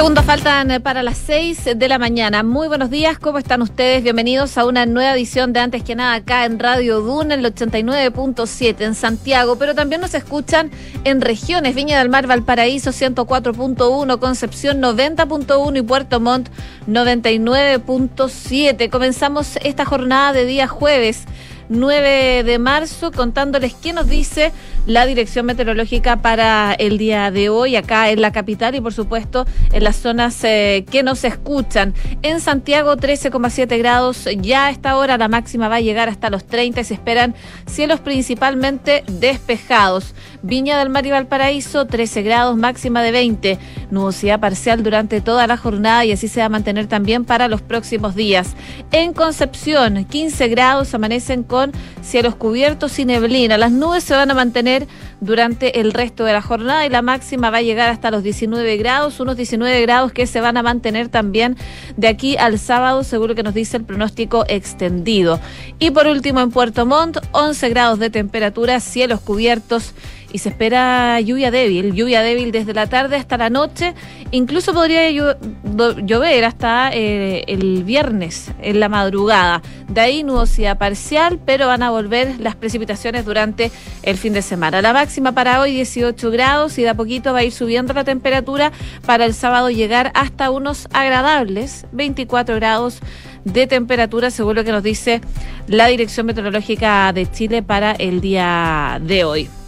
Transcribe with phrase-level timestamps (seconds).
[0.00, 2.42] Segundos faltan eh, para las 6 de la mañana.
[2.42, 4.02] Muy buenos días, ¿cómo están ustedes?
[4.02, 7.54] Bienvenidos a una nueva edición de Antes que nada acá en Radio Duna, en el
[7.54, 10.70] 89.7 en Santiago, pero también nos escuchan
[11.04, 16.48] en regiones Viña del Mar, Valparaíso 104.1, Concepción 90.1 y Puerto Montt
[16.88, 18.88] 99.7.
[18.88, 21.26] Comenzamos esta jornada de día jueves
[21.70, 24.52] 9 de marzo, contándoles qué nos dice
[24.86, 29.46] la Dirección Meteorológica para el día de hoy, acá en la capital y por supuesto
[29.72, 31.94] en las zonas eh, que nos escuchan.
[32.22, 36.44] En Santiago 13,7 grados, ya a esta hora la máxima va a llegar hasta los
[36.44, 37.36] 30 y se esperan
[37.66, 40.14] cielos principalmente despejados.
[40.42, 43.58] Viña del Mar y Valparaíso 13 grados, máxima de 20.
[43.92, 47.62] Nubosidad parcial durante toda la jornada y así se va a mantener también para los
[47.62, 48.56] próximos días.
[48.90, 51.59] En Concepción 15 grados, amanecen con
[52.02, 53.58] cielos cubiertos y neblina.
[53.58, 54.86] Las nubes se van a mantener
[55.20, 58.76] durante el resto de la jornada y la máxima va a llegar hasta los 19
[58.76, 61.56] grados, unos 19 grados que se van a mantener también
[61.96, 65.40] de aquí al sábado, seguro que nos dice el pronóstico extendido.
[65.78, 69.92] Y por último en Puerto Montt, 11 grados de temperatura, cielos cubiertos
[70.32, 73.94] y se espera lluvia débil, lluvia débil desde la tarde hasta la noche,
[74.30, 79.62] incluso podría llover hasta eh, el viernes en la madrugada.
[79.88, 83.70] De ahí nubosidad parcial, pero van a volver las precipitaciones durante
[84.02, 84.82] el fin de semana.
[84.82, 88.04] La máxima para hoy 18 grados y de a poquito va a ir subiendo la
[88.04, 88.72] temperatura
[89.06, 93.00] para el sábado llegar hasta unos agradables 24 grados
[93.44, 95.20] de temperatura, según lo que nos dice
[95.66, 99.59] la Dirección Meteorológica de Chile para el día de hoy.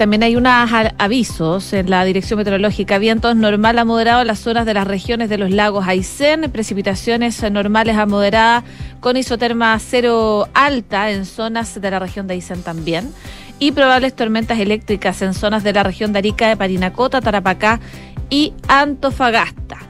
[0.00, 0.50] También hay unos
[0.96, 2.96] avisos en la dirección meteorológica.
[2.96, 6.50] Vientos normal a moderado en las zonas de las regiones de los lagos Aysén.
[6.50, 8.64] Precipitaciones normales a moderadas
[9.00, 13.12] con isoterma cero alta en zonas de la región de Aysén también.
[13.58, 17.78] Y probables tormentas eléctricas en zonas de la región de Arica, de Parinacota, Tarapacá
[18.30, 19.89] y Antofagasta.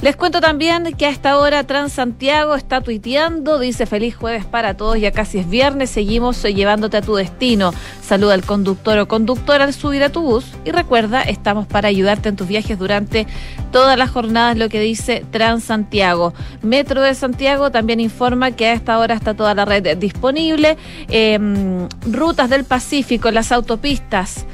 [0.00, 5.00] Les cuento también que a esta hora Transantiago está tuiteando, dice feliz jueves para todos,
[5.00, 7.72] ya casi es viernes, seguimos llevándote a tu destino.
[8.00, 12.28] Saluda al conductor o conductora al subir a tu bus y recuerda, estamos para ayudarte
[12.28, 13.26] en tus viajes durante
[13.72, 16.32] todas las jornadas, lo que dice Transantiago.
[16.62, 20.76] Metro de Santiago también informa que a esta hora está toda la red disponible.
[21.08, 24.46] Em, rutas del Pacífico, las autopistas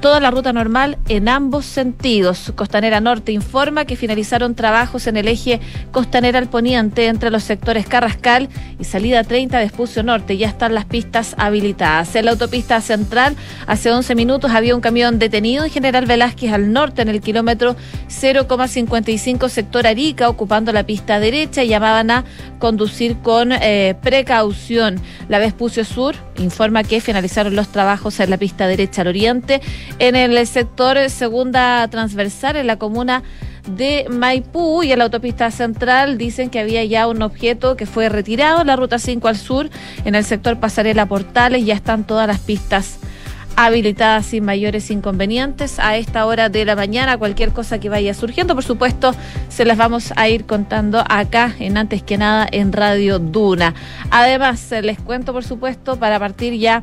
[0.00, 2.52] toda la ruta normal en ambos sentidos.
[2.56, 5.60] Costanera Norte informa que finalizaron trabajos en el eje
[5.92, 10.36] Costanera al Poniente entre los sectores Carrascal y salida 30 de Espucio Norte.
[10.36, 12.14] Ya están las pistas habilitadas.
[12.16, 16.72] En la autopista central, hace 11 minutos había un camión detenido en General Velázquez al
[16.72, 17.76] norte en el kilómetro
[18.08, 22.24] 0,55 sector Arica, ocupando la pista derecha y llamaban a
[22.58, 25.00] conducir con eh, precaución.
[25.28, 29.60] La Vespucio Sur informa que finalizaron los trabajos en la pista derecha al oriente
[29.98, 33.22] en el sector segunda transversal en la comuna
[33.66, 38.08] de Maipú y en la autopista central dicen que había ya un objeto que fue
[38.08, 39.70] retirado, la ruta 5 al sur,
[40.04, 42.98] en el sector Pasarela Portales, ya están todas las pistas
[43.56, 47.18] habilitadas sin mayores inconvenientes a esta hora de la mañana.
[47.18, 49.14] Cualquier cosa que vaya surgiendo, por supuesto,
[49.48, 53.74] se las vamos a ir contando acá en Antes que nada en Radio Duna.
[54.10, 56.82] Además, les cuento, por supuesto, para partir ya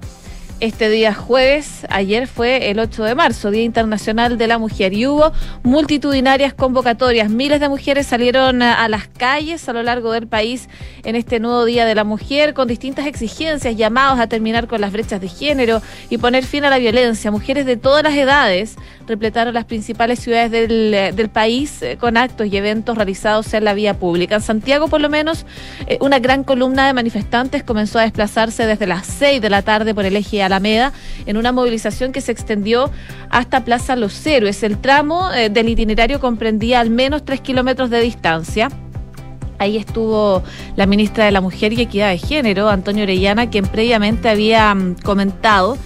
[0.59, 1.85] este día jueves.
[1.90, 5.31] Ayer fue el 8 de marzo, Día Internacional de la Mujer, y hubo
[5.63, 7.29] multitudinarias convocatorias.
[7.29, 10.69] Miles de mujeres salieron a las calles a lo largo del país
[11.03, 14.91] en este nuevo Día de la Mujer con distintas exigencias, llamados a terminar con las
[14.91, 17.31] brechas de género y poner fin a la violencia.
[17.31, 18.75] Mujeres de todas las edades
[19.07, 23.74] repletaron las principales ciudades del, del país eh, con actos y eventos realizados en la
[23.74, 24.35] vía pública.
[24.35, 25.45] En Santiago, por lo menos,
[25.88, 29.94] eh, una gran columna de manifestantes comenzó a desplazarse desde las 6 de la tarde
[29.94, 30.91] por el eje Alameda
[31.25, 32.91] en una movilización que se extendió
[33.30, 34.63] hasta Plaza Los Héroes.
[34.63, 38.69] El tramo eh, del itinerario comprendía al menos tres kilómetros de distancia.
[39.59, 40.44] Ahí estuvo
[40.75, 44.97] la ministra de la Mujer y Equidad de Género, Antonio Orellana, quien previamente había mm,
[45.03, 45.78] comentado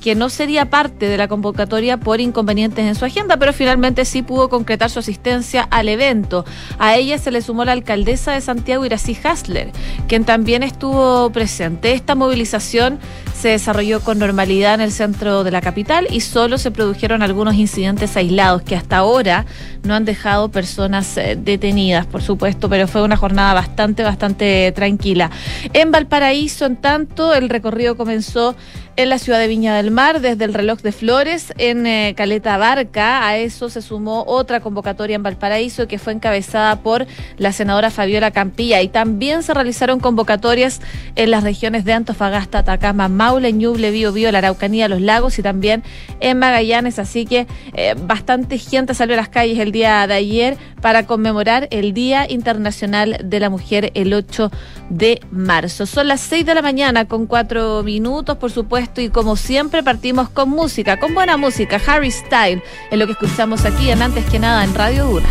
[0.00, 4.22] que no sería parte de la convocatoria por inconvenientes en su agenda, pero finalmente sí
[4.22, 6.44] pudo concretar su asistencia al evento.
[6.78, 9.72] A ella se le sumó la alcaldesa de Santiago, Irací Hasler,
[10.08, 11.92] quien también estuvo presente.
[11.92, 12.98] Esta movilización
[13.38, 17.54] se desarrolló con normalidad en el centro de la capital y solo se produjeron algunos
[17.54, 19.44] incidentes aislados que hasta ahora
[19.82, 25.30] no han dejado personas eh, detenidas, por supuesto, pero fue una jornada bastante, bastante tranquila.
[25.72, 28.56] En Valparaíso, en tanto, el recorrido comenzó
[28.96, 32.56] en la ciudad de Viña del Mar, desde el reloj de Flores, en eh, Caleta
[32.56, 33.26] Barca.
[33.26, 37.06] A eso se sumó otra convocatoria en Valparaíso que fue encabezada por
[37.36, 38.80] la senadora Fabiola Campilla.
[38.80, 40.80] Y también se realizaron convocatorias
[41.14, 45.42] en las regiones de Antofagasta, Atacama, Maule Ñuble, Bío Bío, la Araucanía, los lagos y
[45.42, 45.82] también
[46.20, 46.98] en Magallanes.
[46.98, 51.68] Así que eh, bastante gente salió a las calles el día de ayer para conmemorar
[51.70, 54.50] el Día Internacional de la Mujer el 8
[54.88, 55.84] de marzo.
[55.84, 60.28] Son las 6 de la mañana con cuatro minutos, por supuesto, y como siempre partimos
[60.28, 64.38] con música, con buena música, Harry Style, en lo que escuchamos aquí en Antes que
[64.38, 65.26] nada en Radio Dura.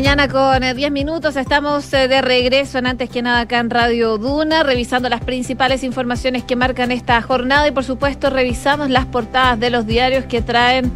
[0.00, 1.36] Mañana con 10 eh, minutos.
[1.36, 5.84] Estamos eh, de regreso en antes que nada acá en Radio Duna, revisando las principales
[5.84, 10.40] informaciones que marcan esta jornada y por supuesto revisamos las portadas de los diarios que
[10.40, 10.90] traen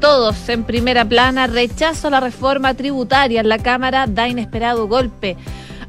[0.00, 1.46] todos en primera plana.
[1.46, 5.38] Rechazo a la reforma tributaria en la Cámara da inesperado golpe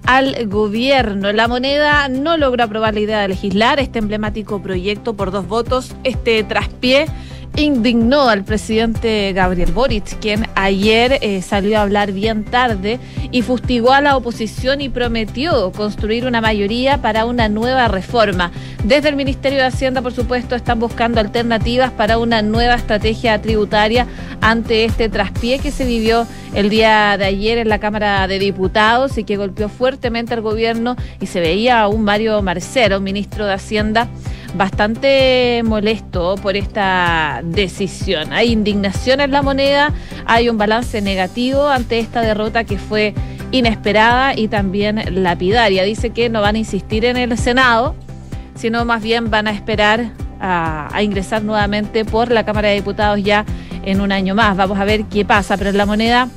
[0.06, 1.34] al gobierno.
[1.34, 5.94] La moneda no logró aprobar la idea de legislar este emblemático proyecto por dos votos.
[6.06, 7.08] Este traspié
[7.56, 13.00] indignó al presidente Gabriel Boric, quien ayer eh, salió a hablar bien tarde
[13.32, 18.52] y fustigó a la oposición y prometió construir una mayoría para una nueva reforma.
[18.84, 24.08] Desde el Ministerio de Hacienda, por supuesto, están buscando alternativas para una nueva estrategia tributaria
[24.42, 29.18] ante este traspié que se vivió el día de ayer en la Cámara de Diputados
[29.18, 33.54] y que golpeó fuertemente al gobierno y se veía a un Mario Marcero, ministro de
[33.54, 34.08] Hacienda,
[34.56, 38.34] bastante molesto por esta decisión.
[38.34, 39.94] Hay indignación en la moneda,
[40.26, 43.14] hay un balance negativo ante esta derrota que fue
[43.52, 45.84] inesperada y también lapidaria.
[45.84, 47.96] Dice que no van a insistir en el Senado,
[48.56, 53.46] sino más bien van a esperar a, ingresar nuevamente por la Cámara de Diputados ya
[53.86, 54.58] en un año más.
[54.58, 56.28] Vamos a ver qué pasa, pero en la moneda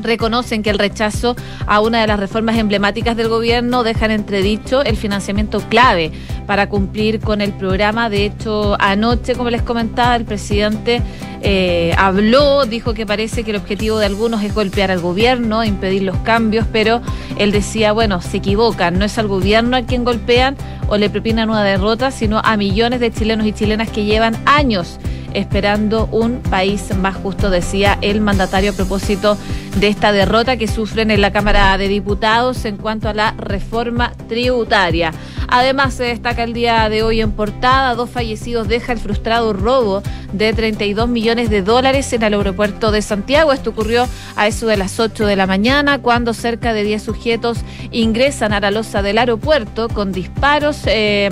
[0.00, 1.36] reconocen que el rechazo
[1.66, 6.12] a una de las reformas emblemáticas del gobierno deja en entredicho el financiamiento clave
[6.46, 8.08] para cumplir con el programa.
[8.08, 11.02] De hecho, anoche, como les comentaba, el presidente
[11.42, 16.02] eh, habló, dijo que parece que el objetivo de algunos es golpear al gobierno, impedir
[16.02, 17.00] los cambios, pero
[17.38, 20.56] él decía, bueno, se equivocan, no es al gobierno a quien golpean
[20.88, 24.98] o le propinan una derrota, sino a millones de chilenos y chilenas que llevan años
[25.34, 29.36] esperando un país más justo, decía el mandatario a propósito
[29.76, 34.12] de esta derrota que sufren en la Cámara de Diputados en cuanto a la reforma
[34.28, 35.12] tributaria.
[35.48, 40.02] Además, se destaca el día de hoy en portada, dos fallecidos deja el frustrado robo
[40.32, 43.52] de 32 millones de dólares en el aeropuerto de Santiago.
[43.52, 47.58] Esto ocurrió a eso de las 8 de la mañana, cuando cerca de 10 sujetos
[47.90, 50.82] ingresan a la losa del aeropuerto con disparos.
[50.84, 51.30] Eh,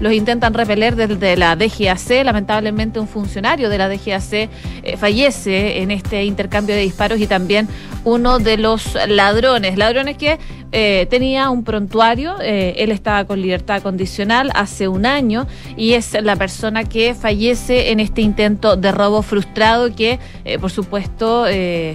[0.00, 2.24] los intentan repeler desde la DGAC.
[2.24, 4.48] Lamentablemente, un funcionario de la DGAC eh,
[4.96, 7.68] fallece en este intercambio de disparos y también
[8.04, 9.76] uno de los ladrones.
[9.76, 10.38] Ladrones que
[10.70, 15.46] eh, tenía un prontuario, él estaba con libertad condicional hace un año
[15.76, 20.70] y es la persona que fallece en este intento de robo frustrado que, eh, por
[20.70, 21.46] supuesto,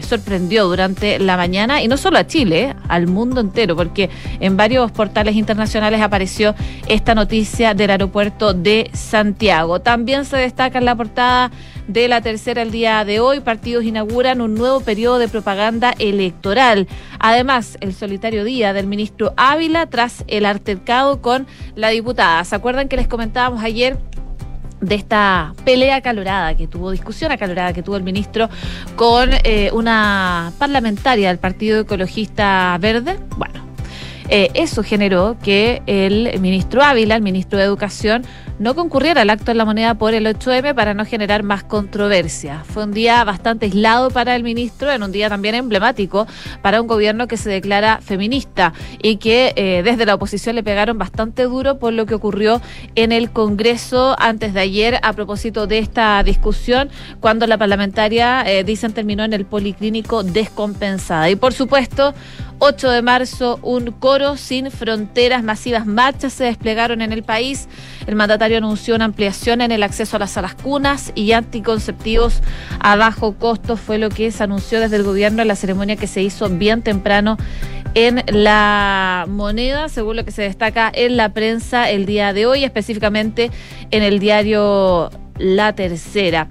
[0.02, 4.92] sorprendió durante la mañana y no solo a Chile, al mundo entero, porque en varios
[4.92, 6.56] portales internacionales apareció
[6.88, 9.80] esta noticia del aeropuerto de Santiago.
[9.80, 11.52] También se destaca en la portada
[11.92, 13.40] de la tercera el día de hoy.
[13.40, 16.88] Partidos inauguran un nuevo periodo de propaganda electoral.
[17.20, 22.44] Además, el solitario día del ministro Ávila tras el altercado con la diputada.
[22.44, 23.98] ¿Se acuerdan que les comentábamos ayer?
[24.82, 28.50] de esta pelea acalorada que tuvo, discusión acalorada que tuvo el ministro
[28.96, 33.20] con eh, una parlamentaria del Partido Ecologista Verde.
[33.38, 33.61] Bueno,
[34.32, 38.24] eh, eso generó que el ministro Ávila, el ministro de Educación,
[38.60, 42.64] no concurriera al acto en la moneda por el 8M para no generar más controversia.
[42.64, 46.28] Fue un día bastante aislado para el ministro, en un día también emblemático
[46.62, 48.72] para un gobierno que se declara feminista
[49.02, 52.62] y que eh, desde la oposición le pegaron bastante duro por lo que ocurrió
[52.96, 58.64] en el Congreso antes de ayer a propósito de esta discusión, cuando la parlamentaria, eh,
[58.64, 61.30] dicen, terminó en el policlínico descompensada.
[61.30, 62.14] Y por supuesto,
[62.64, 67.68] 8 de marzo, un coro sin fronteras, masivas marchas se desplegaron en el país.
[68.06, 72.44] El mandatario anunció una ampliación en el acceso a las salas cunas y anticonceptivos
[72.80, 73.78] a bajo costo.
[73.78, 76.84] Fue lo que se anunció desde el gobierno en la ceremonia que se hizo bien
[76.84, 77.38] temprano
[77.96, 82.64] en la moneda, según lo que se destaca en la prensa el día de hoy,
[82.64, 83.50] específicamente
[83.90, 86.48] en el diario La Tercera.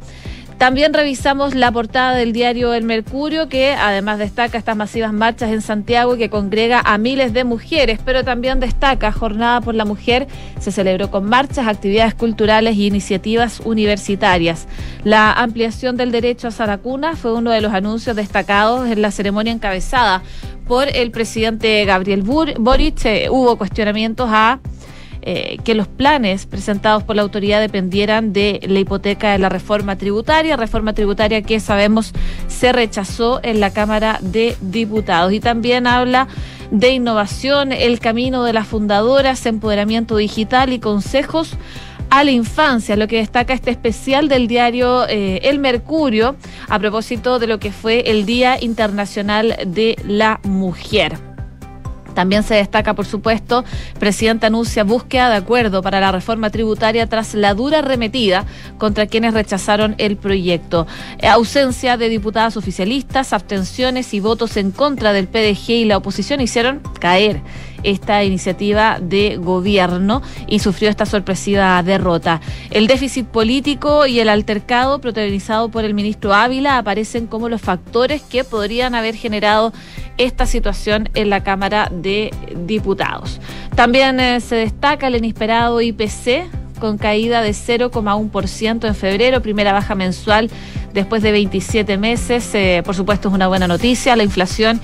[0.60, 5.62] También revisamos la portada del diario El Mercurio, que además destaca estas masivas marchas en
[5.62, 10.70] Santiago que congrega a miles de mujeres, pero también destaca Jornada por la Mujer, se
[10.70, 14.66] celebró con marchas, actividades culturales e iniciativas universitarias.
[15.02, 19.54] La ampliación del derecho a Saracuna fue uno de los anuncios destacados en la ceremonia
[19.54, 20.22] encabezada
[20.68, 23.06] por el presidente Gabriel Boric.
[23.06, 24.60] Eh, hubo cuestionamientos a
[25.22, 29.96] eh, que los planes presentados por la autoridad dependieran de la hipoteca de la reforma
[29.96, 32.12] tributaria, reforma tributaria que sabemos
[32.48, 35.32] se rechazó en la Cámara de Diputados.
[35.32, 36.28] Y también habla
[36.70, 41.56] de innovación, el camino de las fundadoras, empoderamiento digital y consejos
[42.10, 46.36] a la infancia, lo que destaca este especial del diario eh, El Mercurio
[46.68, 51.29] a propósito de lo que fue el Día Internacional de la Mujer.
[52.14, 53.64] También se destaca, por supuesto,
[53.98, 58.44] presidente anuncia búsqueda de acuerdo para la reforma tributaria tras la dura arremetida
[58.78, 60.86] contra quienes rechazaron el proyecto.
[61.18, 66.40] Eh, ausencia de diputadas oficialistas, abstenciones y votos en contra del PDG y la oposición
[66.40, 67.40] hicieron caer
[67.82, 72.40] esta iniciativa de gobierno y sufrió esta sorpresiva derrota.
[72.70, 78.22] El déficit político y el altercado protagonizado por el ministro Ávila aparecen como los factores
[78.22, 79.72] que podrían haber generado
[80.18, 82.30] esta situación en la Cámara de
[82.66, 83.40] Diputados.
[83.74, 86.44] También eh, se destaca el inesperado IPC
[86.78, 90.50] con caída de 0,1% en febrero, primera baja mensual
[90.92, 92.54] después de 27 meses.
[92.54, 94.16] Eh, por supuesto es una buena noticia.
[94.16, 94.80] La inflación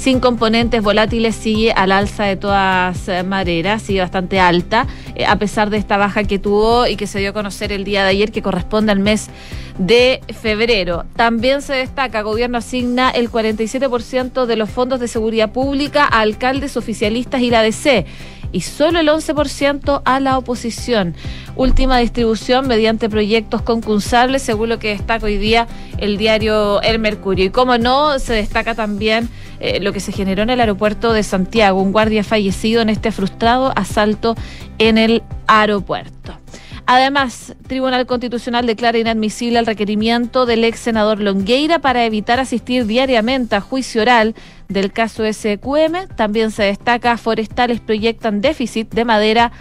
[0.00, 5.36] sin componentes volátiles sigue al alza de todas eh, maneras, sigue bastante alta, eh, a
[5.36, 8.08] pesar de esta baja que tuvo y que se dio a conocer el día de
[8.08, 9.28] ayer, que corresponde al mes
[9.76, 11.04] de febrero.
[11.16, 16.78] También se destaca, gobierno asigna el 47% de los fondos de seguridad pública a alcaldes
[16.78, 18.06] oficialistas y la DC
[18.52, 21.14] y solo el 11% a la oposición.
[21.56, 27.44] Última distribución mediante proyectos concursables, según lo que destaca hoy día el diario El Mercurio.
[27.44, 29.28] Y como no, se destaca también
[29.60, 33.12] eh, lo que se generó en el aeropuerto de Santiago, un guardia fallecido en este
[33.12, 34.34] frustrado asalto
[34.78, 36.38] en el aeropuerto.
[36.86, 43.54] Además, Tribunal Constitucional declara inadmisible el requerimiento del ex senador Longueira para evitar asistir diariamente
[43.54, 44.34] a juicio oral
[44.68, 46.08] del caso SQM.
[46.16, 49.52] También se destaca, forestales proyectan déficit de madera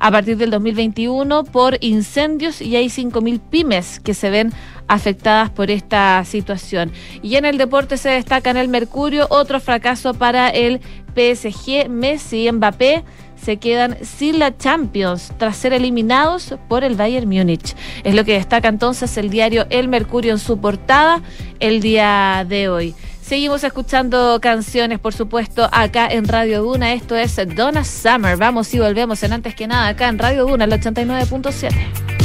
[0.00, 4.52] a partir del 2021 por incendios y hay 5.000 pymes que se ven
[4.88, 6.90] afectadas por esta situación.
[7.22, 10.80] Y en el deporte se destaca en el Mercurio otro fracaso para el
[11.14, 13.04] PSG, Messi y Mbappé
[13.42, 17.76] se quedan sin la Champions tras ser eliminados por el Bayern Múnich.
[18.04, 21.22] Es lo que destaca entonces el diario El Mercurio en su portada
[21.60, 22.94] el día de hoy.
[23.22, 26.94] Seguimos escuchando canciones, por supuesto, acá en Radio Duna.
[26.94, 28.38] Esto es Donna Summer.
[28.38, 32.17] Vamos y volvemos en antes que nada acá en Radio Duna, el 89.7.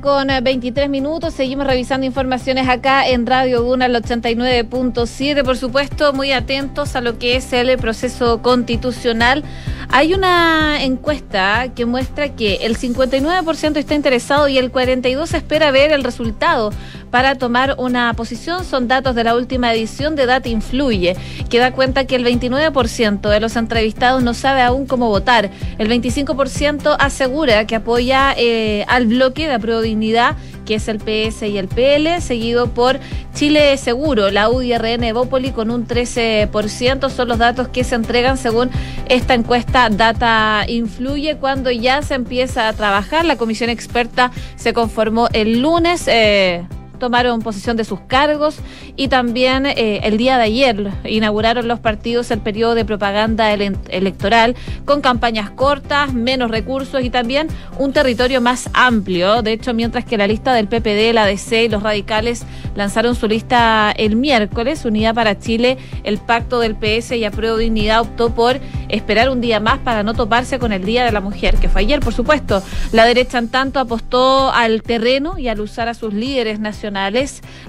[0.00, 1.32] con 23 eh, minutos.
[1.32, 5.44] Seguimos revisando informaciones acá en Radio Duna, el 89.7.
[5.44, 9.44] Por supuesto, muy atentos a lo que es el proceso constitucional.
[9.88, 15.92] Hay una encuesta que muestra que el 59% está interesado y el 42% espera ver
[15.92, 16.72] el resultado
[17.10, 18.64] para tomar una posición.
[18.64, 21.16] Son datos de la última edición de Data Influye,
[21.48, 25.50] que da cuenta que el 29% de los entrevistados no sabe aún cómo votar.
[25.78, 31.42] El 25% asegura que apoya eh, al bloque de apruebo dignidad, que es el PS
[31.42, 32.98] y el PL, seguido por
[33.34, 37.10] Chile Seguro, la UDRN Evópoli con un 13%.
[37.10, 38.70] Son los datos que se entregan según
[39.08, 41.36] esta encuesta Data Influye.
[41.36, 46.08] Cuando ya se empieza a trabajar, la comisión experta se conformó el lunes.
[46.08, 46.66] Eh,
[46.98, 48.58] tomaron posesión de sus cargos
[48.96, 54.56] y también eh, el día de ayer inauguraron los partidos el periodo de propaganda electoral
[54.84, 59.42] con campañas cortas, menos recursos y también un territorio más amplio.
[59.42, 63.28] De hecho, mientras que la lista del PPD, la DC y los radicales lanzaron su
[63.28, 68.60] lista el miércoles, Unidad para Chile, el pacto del PS y Apruebo Dignidad optó por
[68.88, 71.82] esperar un día más para no toparse con el Día de la Mujer, que fue
[71.82, 72.62] ayer, por supuesto.
[72.92, 76.85] La derecha, en tanto, apostó al terreno y al usar a sus líderes nacionales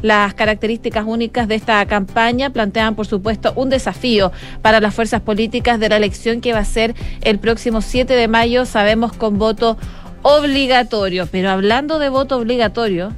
[0.02, 5.80] las características únicas de esta campaña plantean, por supuesto, un desafío para las fuerzas políticas
[5.80, 9.78] de la elección que va a ser el próximo 7 de mayo, sabemos, con voto
[10.22, 11.28] obligatorio.
[11.32, 13.14] Pero hablando de voto obligatorio,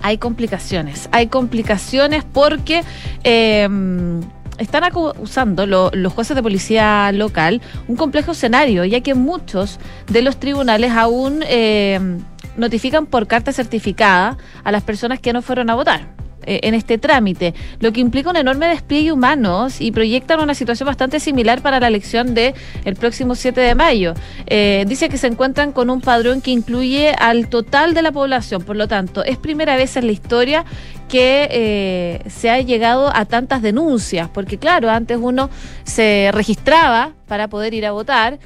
[0.00, 1.08] hay complicaciones.
[1.12, 2.82] Hay complicaciones porque...
[3.24, 4.20] Em,
[4.58, 10.38] están acusando los jueces de policía local un complejo escenario, ya que muchos de los
[10.38, 12.18] tribunales aún em,
[12.60, 16.96] notifican por carta certificada a las personas que no fueron a votar eh, en este
[16.96, 21.80] trámite, lo que implica un enorme despliegue humano y proyectan una situación bastante similar para
[21.80, 22.54] la elección del
[22.86, 24.14] el próximo 7 de mayo.
[24.46, 28.62] Eh, dice que se encuentran con un padrón que incluye al total de la población,
[28.62, 30.64] por lo tanto, es primera vez en la historia
[31.10, 35.50] que eh, se ha llegado a tantas denuncias, porque claro, antes uno
[35.84, 38.38] se registraba para poder ir a votar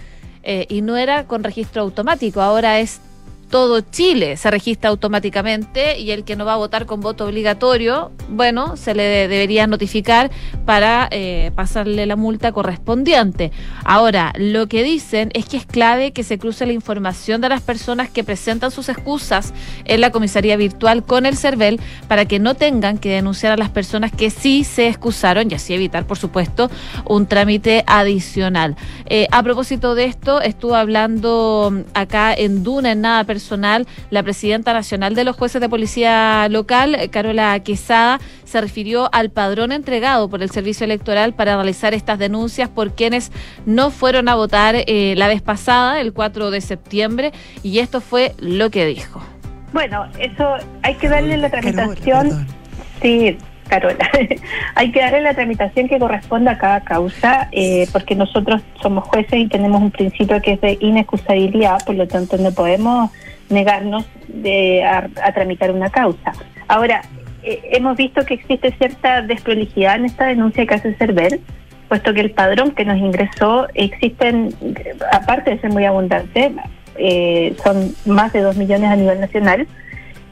[0.69, 3.01] y no era con registro automático, ahora es
[3.49, 8.13] todo Chile se registra automáticamente y el que no va a votar con voto obligatorio,
[8.29, 10.31] bueno, se le debería notificar
[10.65, 13.53] para eh, pasarle la multa correspondiente.
[13.85, 17.61] Ahora, lo que dicen es que es clave que se cruce la información de las
[17.63, 19.53] personas que presentan sus excusas
[19.85, 23.71] en la comisaría virtual con el CERVEL para que no tengan que denunciar a las
[23.71, 26.71] personas que sí se excusaron y así evitar, por supuesto,
[27.07, 28.77] un trámite adicional.
[29.07, 34.73] Eh, a propósito de esto, estuvo hablando acá en Duna, en Nada Personal, la presidenta
[34.73, 40.41] nacional de los jueces de policía local, Carola Quesada, se refirió al padrón entregado por
[40.41, 43.33] el Servicio Electoral para realizar estas denuncias por quienes
[43.67, 47.33] no fueron a votar eh, la vez pasada, el 4 de septiembre,
[47.65, 49.21] y esto fue lo que dijo.
[49.73, 52.47] Bueno, eso hay que darle la tramitación.
[53.03, 53.37] sí,
[53.69, 54.11] Carola.
[54.75, 59.39] Hay que darle la tramitación que corresponda a cada causa, eh, porque nosotros somos jueces
[59.39, 63.11] y tenemos un principio que es de inexcusabilidad, por lo tanto no podemos
[63.51, 66.33] negarnos de, a, tramitar una causa.
[66.69, 67.03] Ahora,
[67.43, 71.41] eh, hemos visto que existe cierta desprolijidad en esta denuncia que hace Cerver,
[71.89, 74.55] puesto que el padrón que nos ingresó existen,
[75.13, 76.53] aparte de ser muy abundante,
[76.97, 79.67] eh, son más de dos millones a nivel nacional,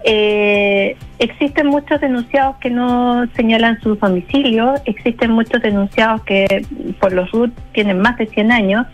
[0.05, 6.67] eh, existen muchos denunciados que no señalan su domicilio, existen muchos denunciados que
[7.01, 8.87] por los RUT tienen más de 100 años,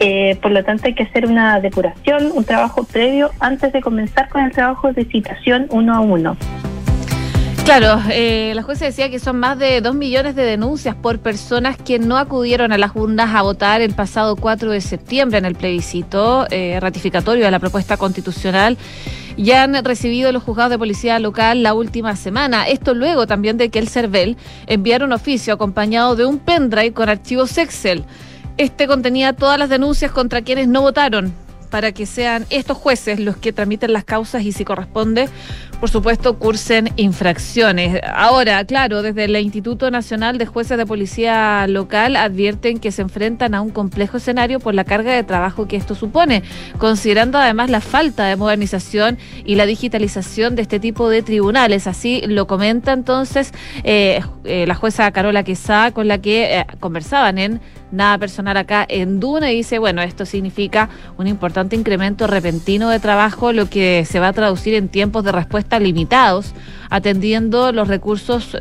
[0.00, 4.28] eh, por lo tanto hay que hacer una depuración, un trabajo previo antes de comenzar
[4.28, 6.36] con el trabajo de citación uno a uno.
[7.64, 11.76] Claro, eh, la jueza decía que son más de dos millones de denuncias por personas
[11.76, 15.54] que no acudieron a las urnas a votar el pasado 4 de septiembre en el
[15.54, 18.76] plebiscito eh, ratificatorio de la propuesta constitucional.
[19.36, 22.68] Ya han recibido los juzgados de policía local la última semana.
[22.68, 27.08] Esto luego también de que el CERVEL enviara un oficio acompañado de un pendrive con
[27.08, 28.04] archivos Excel.
[28.58, 31.32] Este contenía todas las denuncias contra quienes no votaron
[31.70, 35.30] para que sean estos jueces los que tramiten las causas y si corresponde,
[35.82, 38.00] por supuesto, cursen infracciones.
[38.14, 43.52] Ahora, claro, desde el Instituto Nacional de Jueces de Policía Local advierten que se enfrentan
[43.56, 46.44] a un complejo escenario por la carga de trabajo que esto supone,
[46.78, 51.88] considerando además la falta de modernización y la digitalización de este tipo de tribunales.
[51.88, 57.38] Así lo comenta entonces eh, eh, la jueza Carola Quesada con la que eh, conversaban
[57.38, 57.60] en
[57.92, 62.98] nada personal acá en Duna y dice, bueno, esto significa un importante incremento repentino de
[62.98, 66.52] trabajo, lo que se va a traducir en tiempos de respuesta limitados,
[66.90, 68.56] atendiendo los recursos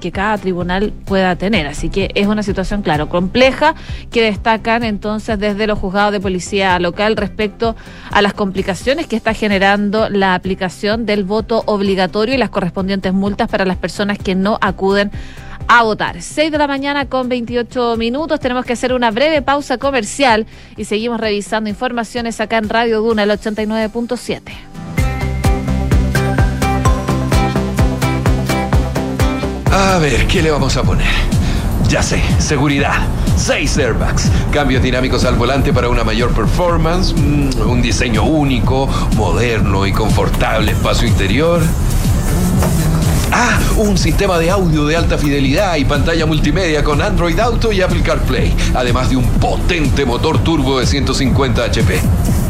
[0.00, 1.66] que cada tribunal pueda tener.
[1.66, 3.74] Así que es una situación, claro, compleja
[4.10, 7.76] que destacan entonces desde los juzgados de policía local respecto
[8.10, 13.48] a las complicaciones que está generando la aplicación del voto obligatorio y las correspondientes multas
[13.48, 15.12] para las personas que no acuden
[15.68, 16.20] a votar.
[16.20, 18.40] 6 de la mañana con 28 minutos.
[18.40, 20.46] Tenemos que hacer una breve pausa comercial
[20.76, 24.69] y seguimos revisando informaciones acá en Radio Duna, el 89.7.
[29.72, 31.06] A ver, ¿qué le vamos a poner?
[31.88, 33.06] Ya sé, seguridad.
[33.36, 39.86] Seis airbags, cambios dinámicos al volante para una mayor performance, mm, un diseño único, moderno
[39.86, 41.60] y confortable espacio interior.
[43.30, 47.80] Ah, un sistema de audio de alta fidelidad y pantalla multimedia con Android Auto y
[47.80, 52.00] Apple CarPlay, además de un potente motor turbo de 150 HP.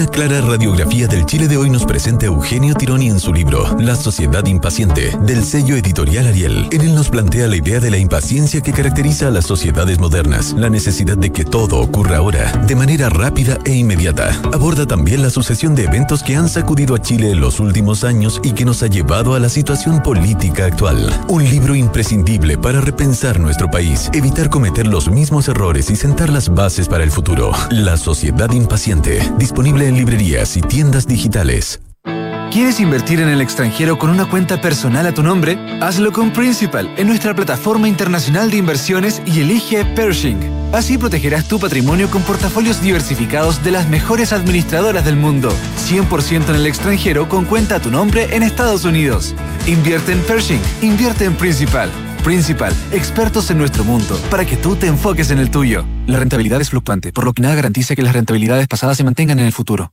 [0.00, 3.94] Una clara radiografía del Chile de hoy nos presenta Eugenio Tironi en su libro La
[3.94, 6.68] sociedad impaciente, del sello editorial Ariel.
[6.70, 10.54] En él nos plantea la idea de la impaciencia que caracteriza a las sociedades modernas,
[10.54, 14.30] la necesidad de que todo ocurra ahora, de manera rápida e inmediata.
[14.54, 18.40] Aborda también la sucesión de eventos que han sacudido a Chile en los últimos años
[18.42, 21.12] y que nos ha llevado a la situación política actual.
[21.28, 26.48] Un libro imprescindible para repensar nuestro país, evitar cometer los mismos errores y sentar las
[26.48, 27.52] bases para el futuro.
[27.68, 31.80] La sociedad impaciente, disponible en librerías y tiendas digitales.
[32.50, 35.56] ¿Quieres invertir en el extranjero con una cuenta personal a tu nombre?
[35.80, 40.38] Hazlo con Principal en nuestra plataforma internacional de inversiones y elige Pershing.
[40.72, 45.52] Así protegerás tu patrimonio con portafolios diversificados de las mejores administradoras del mundo.
[45.88, 49.34] 100% en el extranjero con cuenta a tu nombre en Estados Unidos.
[49.66, 50.60] Invierte en Pershing.
[50.82, 51.90] Invierte en Principal.
[52.24, 55.86] Principal, expertos en nuestro mundo, para que tú te enfoques en el tuyo.
[56.06, 59.38] La rentabilidad es fluctuante, por lo que nada garantiza que las rentabilidades pasadas se mantengan
[59.38, 59.92] en el futuro.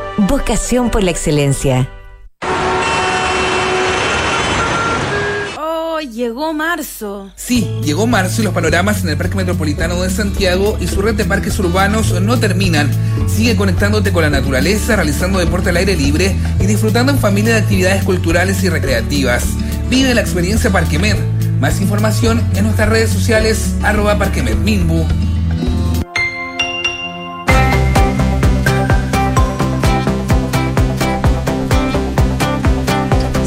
[0.27, 1.89] Vocación por la excelencia.
[5.57, 7.31] Oh, llegó marzo.
[7.35, 11.15] Sí, llegó marzo y los panoramas en el Parque Metropolitano de Santiago y su red
[11.15, 12.91] de parques urbanos no terminan.
[13.27, 17.61] Sigue conectándote con la naturaleza, realizando deporte al aire libre y disfrutando en familia de
[17.61, 19.43] actividades culturales y recreativas.
[19.89, 21.17] Vive la experiencia Parquemed.
[21.59, 24.19] Más información en nuestras redes sociales arroba.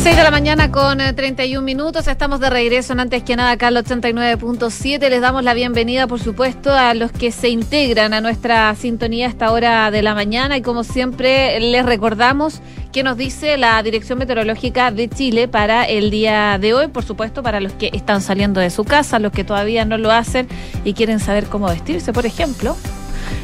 [0.05, 2.09] 6 de la mañana con 31 eh, minutos.
[2.09, 5.09] Estamos de regreso antes que nada acá al 89.7.
[5.09, 9.31] Les damos la bienvenida, por supuesto, a los que se integran a nuestra sintonía a
[9.31, 10.59] esta hora de la mañana.
[10.59, 12.61] Y como siempre, les recordamos
[12.93, 16.89] que nos dice la Dirección Meteorológica de Chile para el día de hoy.
[16.89, 20.11] Por supuesto, para los que están saliendo de su casa, los que todavía no lo
[20.11, 20.49] hacen
[20.85, 22.77] y quieren saber cómo vestirse, por ejemplo.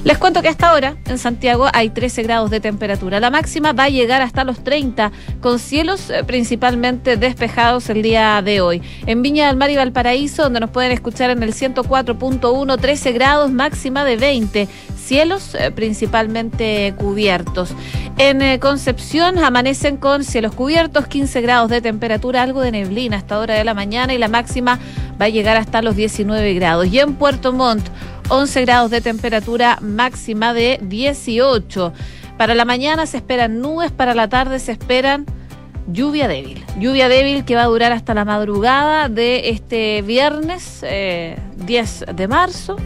[0.05, 3.21] Les cuento que hasta ahora en Santiago hay 13 grados de temperatura.
[3.21, 8.41] La máxima va a llegar hasta los 30, con cielos eh, principalmente despejados el día
[8.43, 8.83] de hoy.
[9.07, 13.51] En Viña del Mar y Valparaíso, donde nos pueden escuchar en el 104.1, 13 grados,
[13.51, 14.69] máxima de 20
[15.11, 17.75] cielos eh, principalmente cubiertos.
[18.17, 23.41] En eh, Concepción amanecen con cielos cubiertos, 15 grados de temperatura, algo de neblina hasta
[23.41, 24.79] hora de la mañana y la máxima
[25.21, 26.87] va a llegar hasta los 19 grados.
[26.87, 27.85] Y en Puerto Montt,
[28.31, 31.93] 11 grados de temperatura máxima de 18.
[32.39, 35.27] Para la mañana se esperan nubes, para la tarde se esperan
[35.93, 36.65] lluvia débil.
[36.79, 41.37] Lluvia débil que va a durar hasta la madrugada de este viernes 10 eh,
[42.15, 42.77] de marzo.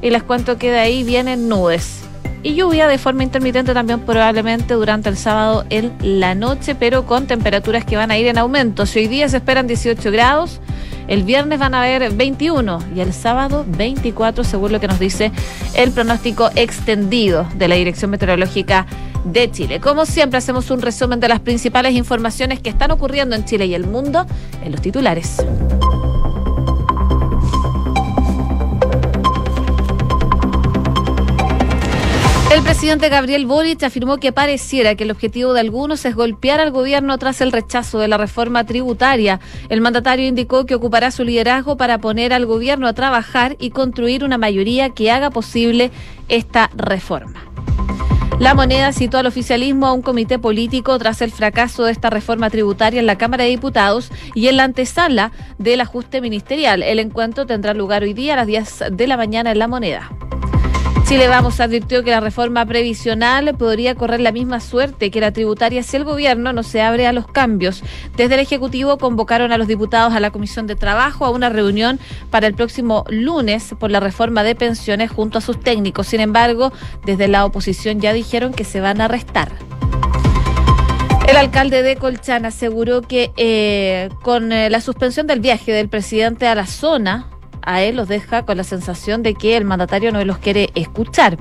[0.00, 2.00] Y les cuento que de ahí vienen nubes.
[2.42, 7.26] Y lluvia de forma intermitente también probablemente durante el sábado en la noche, pero con
[7.26, 8.86] temperaturas que van a ir en aumento.
[8.86, 10.60] Si hoy día se esperan 18 grados,
[11.08, 15.32] el viernes van a haber 21 y el sábado 24, según lo que nos dice
[15.74, 18.86] el pronóstico extendido de la Dirección Meteorológica
[19.24, 19.80] de Chile.
[19.80, 23.74] Como siempre, hacemos un resumen de las principales informaciones que están ocurriendo en Chile y
[23.74, 24.26] el mundo
[24.64, 25.44] en los titulares.
[32.86, 37.18] Presidente Gabriel Boric afirmó que pareciera que el objetivo de algunos es golpear al gobierno
[37.18, 39.40] tras el rechazo de la reforma tributaria.
[39.68, 44.22] El mandatario indicó que ocupará su liderazgo para poner al gobierno a trabajar y construir
[44.22, 45.90] una mayoría que haga posible
[46.28, 47.50] esta reforma.
[48.38, 52.50] La moneda citó al oficialismo a un comité político tras el fracaso de esta reforma
[52.50, 56.84] tributaria en la Cámara de Diputados y en la antesala del ajuste ministerial.
[56.84, 60.08] El encuentro tendrá lugar hoy día a las 10 de la mañana en la moneda.
[61.06, 65.84] Chile Vamos advirtió que la reforma previsional podría correr la misma suerte que la tributaria
[65.84, 67.84] si el gobierno no se abre a los cambios.
[68.16, 72.00] Desde el Ejecutivo convocaron a los diputados a la Comisión de Trabajo a una reunión
[72.30, 76.08] para el próximo lunes por la reforma de pensiones junto a sus técnicos.
[76.08, 76.72] Sin embargo,
[77.04, 79.52] desde la oposición ya dijeron que se van a restar.
[81.28, 86.48] El alcalde de Colchán aseguró que eh, con eh, la suspensión del viaje del presidente
[86.48, 87.28] a la zona,
[87.62, 91.38] a él los deja con la sensación de que el mandatario no los quiere escuchar.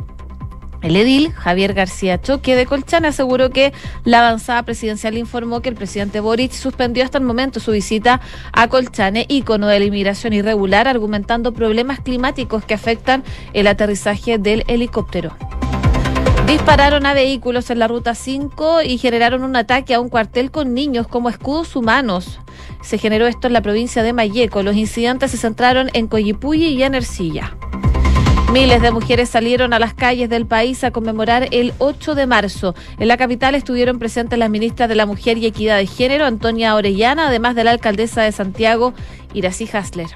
[0.81, 5.75] El edil, Javier García Choque de Colchán, aseguró que la avanzada presidencial informó que el
[5.75, 10.87] presidente Boric suspendió hasta el momento su visita a Colchane, ícono de la inmigración irregular,
[10.87, 15.35] argumentando problemas climáticos que afectan el aterrizaje del helicóptero.
[16.47, 20.75] Dispararon a vehículos en la ruta 5 y generaron un ataque a un cuartel con
[20.75, 22.39] niños como escudos humanos.
[22.81, 24.61] Se generó esto en la provincia de Mayeco.
[24.61, 27.57] Los incidentes se centraron en Coyipulli y en Ercilla.
[28.53, 32.75] Miles de mujeres salieron a las calles del país a conmemorar el 8 de marzo.
[32.99, 36.75] En la capital estuvieron presentes las ministras de la Mujer y Equidad de Género, Antonia
[36.75, 38.93] Orellana, además de la alcaldesa de Santiago,
[39.33, 40.09] Irací Hasler.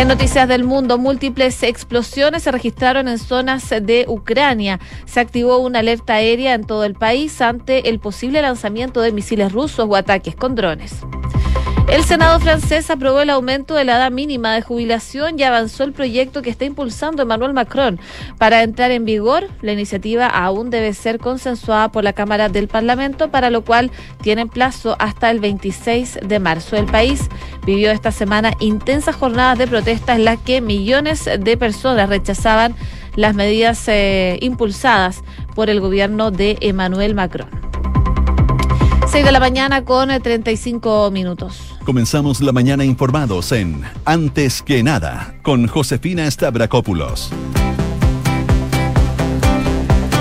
[0.00, 4.80] En Noticias del Mundo, múltiples explosiones se registraron en zonas de Ucrania.
[5.04, 9.52] Se activó una alerta aérea en todo el país ante el posible lanzamiento de misiles
[9.52, 11.02] rusos o ataques con drones.
[11.90, 15.92] El Senado francés aprobó el aumento de la edad mínima de jubilación y avanzó el
[15.92, 17.98] proyecto que está impulsando Emmanuel Macron.
[18.38, 23.32] Para entrar en vigor, la iniciativa aún debe ser consensuada por la Cámara del Parlamento,
[23.32, 23.90] para lo cual
[24.22, 26.76] tienen plazo hasta el 26 de marzo.
[26.76, 27.28] El país
[27.66, 32.76] vivió esta semana intensas jornadas de protesta en las que millones de personas rechazaban
[33.16, 35.24] las medidas eh, impulsadas
[35.56, 37.79] por el gobierno de Emmanuel Macron.
[39.10, 41.60] 6 de la mañana con 35 eh, minutos.
[41.84, 47.32] Comenzamos la mañana informados en Antes que nada con Josefina Stavrakopoulos.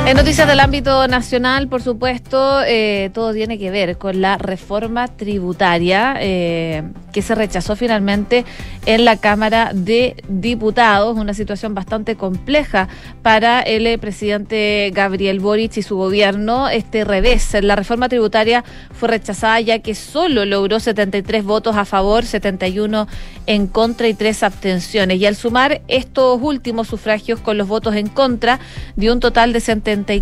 [0.07, 5.07] En noticias del ámbito nacional, por supuesto, eh, todo tiene que ver con la reforma
[5.07, 6.81] tributaria eh,
[7.11, 8.45] que se rechazó finalmente
[8.85, 12.87] en la Cámara de Diputados, una situación bastante compleja
[13.21, 16.69] para el eh, presidente Gabriel Boric y su gobierno.
[16.69, 22.25] Este revés, la reforma tributaria fue rechazada ya que solo logró 73 votos a favor,
[22.25, 23.07] 71
[23.45, 25.19] en contra y 3 abstenciones.
[25.19, 28.59] Y al sumar estos últimos sufragios con los votos en contra,
[28.95, 30.13] dio un total de 70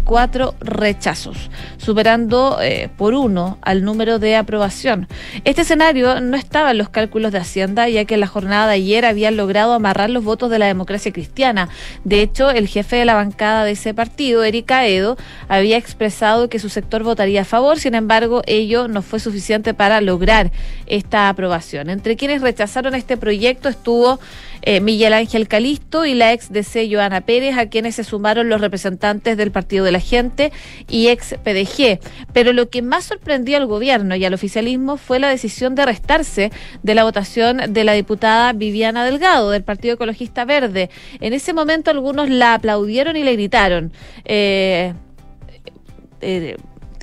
[0.59, 5.07] rechazos, superando eh, por uno al número de aprobación.
[5.43, 9.05] Este escenario no estaba los cálculos de Hacienda, ya que en la jornada de ayer
[9.05, 11.69] habían logrado amarrar los votos de la democracia cristiana.
[12.03, 15.17] De hecho, el jefe de la bancada de ese partido, Erika Edo,
[15.47, 20.01] había expresado que su sector votaría a favor, sin embargo, ello no fue suficiente para
[20.01, 20.51] lograr
[20.85, 21.89] esta aprobación.
[21.89, 24.19] Entre quienes rechazaron este proyecto estuvo
[24.61, 28.61] eh, Miguel Ángel Calisto y la ex DC Joana Pérez, a quienes se sumaron los
[28.61, 30.51] representantes del Partido de la Gente
[30.89, 31.99] y ex PDG.
[32.33, 36.51] Pero lo que más sorprendió al gobierno y al oficialismo fue la decisión de restarse
[36.83, 40.89] de la votación de la diputada Viviana Delgado del Partido Ecologista Verde.
[41.19, 43.91] En ese momento algunos la aplaudieron y le gritaron.
[44.25, 44.93] Eh,
[46.21, 46.57] eh,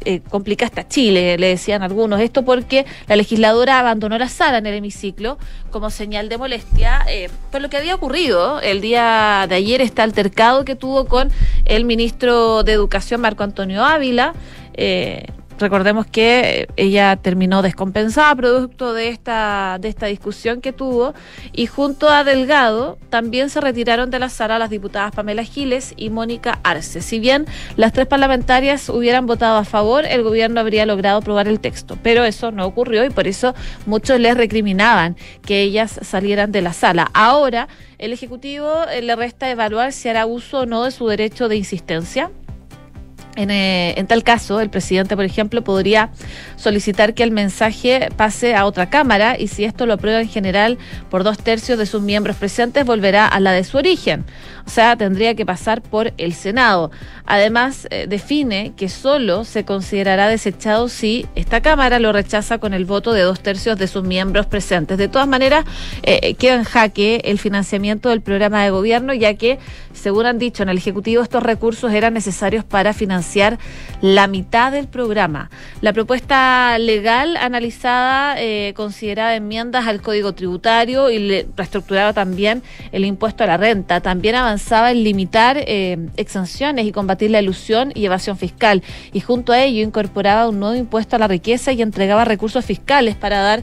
[0.04, 0.22] eh,
[0.62, 2.20] hasta Chile, le decían algunos.
[2.20, 5.38] Esto porque la legisladora abandonó la sala en el hemiciclo
[5.70, 10.02] como señal de molestia eh, por lo que había ocurrido el día de ayer, este
[10.02, 11.30] altercado que tuvo con
[11.64, 14.34] el ministro de Educación, Marco Antonio Ávila.
[14.74, 15.26] Eh,
[15.58, 21.14] Recordemos que ella terminó descompensada producto de esta, de esta discusión que tuvo
[21.52, 26.10] y junto a Delgado también se retiraron de la sala las diputadas Pamela Giles y
[26.10, 27.02] Mónica Arce.
[27.02, 27.46] Si bien
[27.76, 32.24] las tres parlamentarias hubieran votado a favor, el gobierno habría logrado aprobar el texto, pero
[32.24, 33.54] eso no ocurrió y por eso
[33.86, 37.10] muchos les recriminaban que ellas salieran de la sala.
[37.14, 41.48] Ahora el Ejecutivo eh, le resta evaluar si hará uso o no de su derecho
[41.48, 42.30] de insistencia
[43.36, 46.10] eh, en, tal caso, el presidente, por ejemplo, podría
[46.56, 50.78] solicitar que el mensaje pase a otra Cámara y si esto lo aprueba en general
[51.10, 54.24] por dos tercios de sus miembros presentes, volverá a la de su origen.
[54.66, 56.90] O sea, tendría que pasar por el Senado.
[57.26, 62.84] Además, eh, define que solo se considerará desechado si esta Cámara lo rechaza con el
[62.84, 64.96] voto de dos tercios de sus miembros presentes.
[64.96, 65.64] De todas maneras,
[66.02, 69.58] eh, queda en jaque el financiamiento del programa de gobierno, ya que,
[69.92, 73.23] según han dicho en el Ejecutivo, estos recursos eran necesarios para financiar
[74.00, 75.50] la mitad del programa.
[75.80, 82.62] La propuesta legal analizada eh, consideraba enmiendas al Código Tributario y le reestructuraba también
[82.92, 84.00] el impuesto a la renta.
[84.00, 88.82] También avanzaba en limitar eh, exenciones y combatir la ilusión y evasión fiscal.
[89.12, 93.16] Y junto a ello incorporaba un nuevo impuesto a la riqueza y entregaba recursos fiscales
[93.16, 93.62] para dar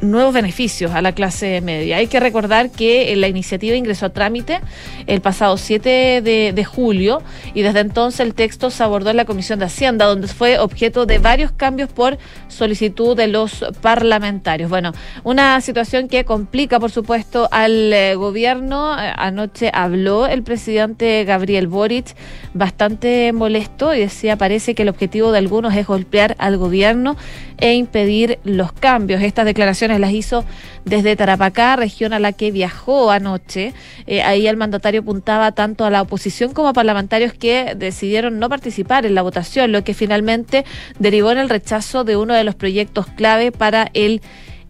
[0.00, 1.96] nuevos beneficios a la clase media.
[1.96, 4.60] Hay que recordar que la iniciativa ingresó a trámite
[5.06, 7.22] el pasado 7 de, julio
[7.54, 11.06] y desde entonces el texto se abordó en la Comisión de Hacienda, donde fue objeto
[11.06, 12.18] de varios cambios por
[12.48, 14.68] solicitud de los parlamentarios.
[14.68, 14.92] Bueno,
[15.22, 18.98] una situación que complica, por supuesto, al eh, gobierno.
[18.98, 22.16] Eh, anoche habló el presidente Gabriel Boric
[22.54, 27.16] bastante molesto y decía, parece que el objetivo de algunos es golpear al gobierno
[27.58, 29.22] e impedir los cambios.
[29.22, 30.44] Estas declaraciones las hizo
[30.84, 33.74] desde Tarapacá, región a la que viajó anoche.
[34.06, 38.48] Eh, ahí el mandatario apuntaba tanto a la oposición como a parlamentarios que decidieron no
[38.48, 40.64] participar en la votación, lo que finalmente
[40.98, 44.20] derivó en el rechazo de uno de los proyectos clave para el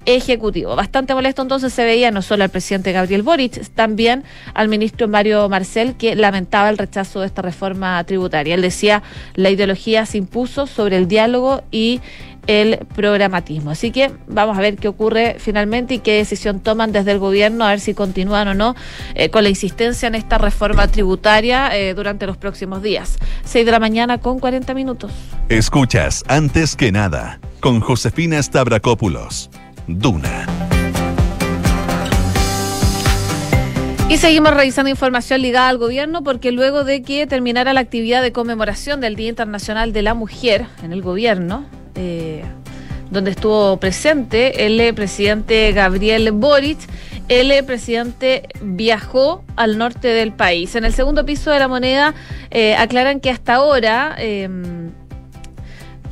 [0.07, 0.77] Ejecutivo.
[0.77, 4.23] Bastante molesto entonces se veía no solo al presidente Gabriel Boric, también
[4.55, 8.55] al ministro Mario Marcel, que lamentaba el rechazo de esta reforma tributaria.
[8.55, 9.03] Él decía,
[9.35, 12.01] la ideología se impuso sobre el diálogo y
[12.47, 13.71] el programatismo.
[13.71, 17.65] Así que vamos a ver qué ocurre finalmente y qué decisión toman desde el gobierno,
[17.65, 18.75] a ver si continúan o no
[19.15, 23.19] eh, con la insistencia en esta reforma tributaria eh, durante los próximos días.
[23.45, 25.13] 6 de la mañana con 40 minutos.
[25.49, 29.51] Escuchas, antes que nada, con Josefina Stavrakopoulos.
[29.87, 30.47] Duna.
[34.09, 38.31] Y seguimos revisando información ligada al gobierno porque luego de que terminara la actividad de
[38.31, 41.67] conmemoración del Día Internacional de la Mujer en el gobierno,
[41.97, 42.45] eh,
[43.11, 46.79] donde estuvo presente el presidente Gabriel Boric.
[47.29, 50.77] El presidente viajó al norte del país.
[50.77, 52.15] En el segundo piso de la moneda
[52.51, 54.93] eh, aclaran que hasta ahora em,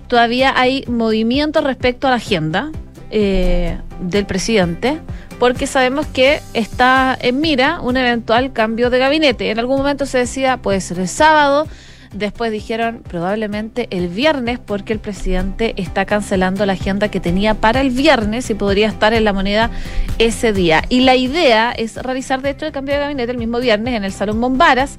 [0.09, 2.73] todavía hay movimiento respecto a la agenda
[3.11, 4.99] eh, del presidente,
[5.39, 9.51] porque sabemos que está en mira un eventual cambio de gabinete.
[9.51, 11.69] En algún momento se decía, puede ser el sábado,
[12.15, 17.81] Después dijeron probablemente el viernes porque el presidente está cancelando la agenda que tenía para
[17.81, 19.71] el viernes y podría estar en la moneda
[20.19, 20.85] ese día.
[20.89, 24.05] Y la idea es realizar de hecho el cambio de gabinete el mismo viernes en
[24.05, 24.97] el Salón Bombaras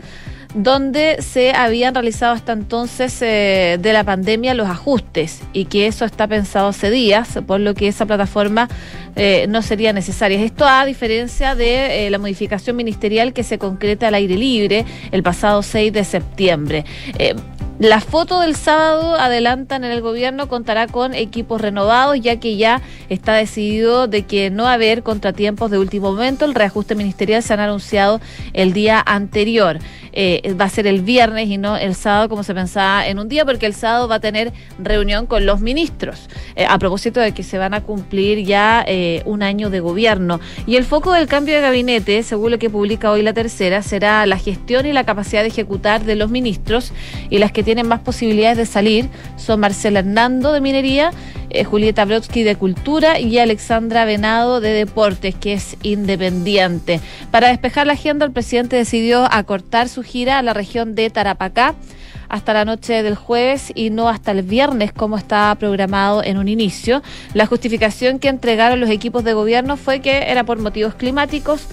[0.56, 6.06] donde se habían realizado hasta entonces eh, de la pandemia los ajustes y que eso
[6.06, 8.70] está pensado hace días, por lo que esa plataforma
[9.18, 10.42] eh, no sería necesaria.
[10.42, 15.24] Esto a diferencia de eh, la modificación ministerial que se concreta al aire libre el
[15.24, 16.86] pasado 6 de septiembre.
[17.78, 22.82] La foto del sábado, adelantan en el gobierno, contará con equipos renovados, ya que ya
[23.10, 26.46] está decidido de que no haber contratiempos de último momento.
[26.46, 28.22] El reajuste ministerial se han anunciado
[28.54, 29.80] el día anterior.
[30.18, 33.28] Eh, va a ser el viernes y no el sábado como se pensaba en un
[33.28, 37.34] día, porque el sábado va a tener reunión con los ministros, eh, a propósito de
[37.34, 40.40] que se van a cumplir ya eh, un año de gobierno.
[40.66, 44.26] Y el foco del cambio de gabinete, según lo que publica hoy la tercera, será
[44.26, 46.94] la gestión y la capacidad de ejecutar de los ministros
[47.30, 51.12] y las que tienen más posibilidades de salir son Marcela Hernando de Minería,
[51.66, 57.00] Julieta Brodsky de Cultura y Alexandra Venado de Deportes, que es independiente.
[57.32, 61.76] Para despejar la agenda, el presidente decidió acortar su gira a la región de Tarapacá
[62.30, 66.48] hasta la noche del jueves y no hasta el viernes como estaba programado en un
[66.48, 67.02] inicio.
[67.34, 71.68] La justificación que entregaron los equipos de gobierno fue que era por motivos climáticos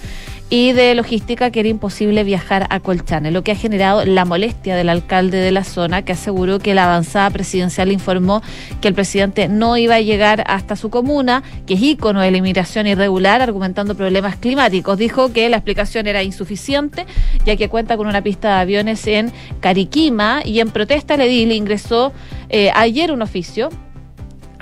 [0.53, 4.75] y de logística que era imposible viajar a Colchane, lo que ha generado la molestia
[4.75, 8.43] del alcalde de la zona, que aseguró que la avanzada presidencial informó
[8.79, 12.37] que el presidente no iba a llegar hasta su comuna, que es ícono de la
[12.37, 14.95] inmigración irregular, argumentando problemas climáticos.
[14.99, 17.07] Dijo que la explicación era insuficiente,
[17.47, 21.51] ya que cuenta con una pista de aviones en Cariquima y en protesta el edil
[21.51, 22.13] ingresó
[22.49, 23.71] eh, ayer un oficio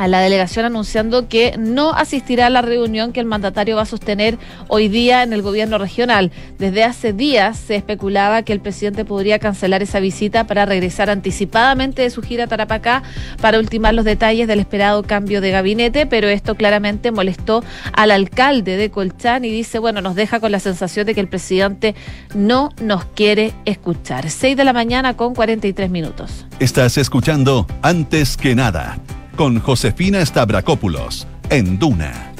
[0.01, 3.85] a la delegación anunciando que no asistirá a la reunión que el mandatario va a
[3.85, 6.31] sostener hoy día en el gobierno regional.
[6.57, 12.01] Desde hace días se especulaba que el presidente podría cancelar esa visita para regresar anticipadamente
[12.01, 13.03] de su gira a Tarapacá
[13.41, 18.77] para ultimar los detalles del esperado cambio de gabinete, pero esto claramente molestó al alcalde
[18.77, 21.93] de Colchán y dice, bueno, nos deja con la sensación de que el presidente
[22.33, 24.31] no nos quiere escuchar.
[24.31, 26.47] 6 de la mañana con 43 minutos.
[26.59, 28.97] Estás escuchando Antes que nada
[29.41, 32.31] con Josefina Stavrakopoulos en Duna.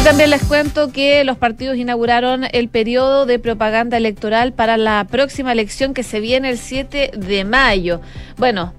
[0.00, 5.06] Y también les cuento que los partidos inauguraron el periodo de propaganda electoral para la
[5.10, 8.00] próxima elección que se viene el 7 de mayo.
[8.38, 8.72] Bueno,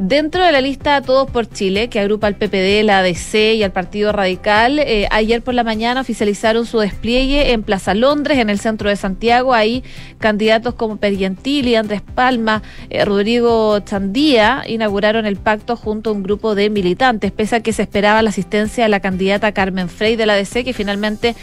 [0.00, 3.72] Dentro de la lista Todos por Chile, que agrupa al PPD, la ADC y al
[3.72, 8.60] Partido Radical, eh, ayer por la mañana oficializaron su despliegue en Plaza Londres, en el
[8.60, 9.54] centro de Santiago.
[9.54, 9.82] Ahí
[10.18, 16.54] candidatos como Pergentili, Andrés Palma, eh, Rodrigo Chandía inauguraron el pacto junto a un grupo
[16.54, 20.26] de militantes, pese a que se esperaba la asistencia de la candidata Carmen Frey de
[20.26, 21.34] la ADC, que finalmente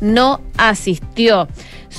[0.00, 1.48] no asistió.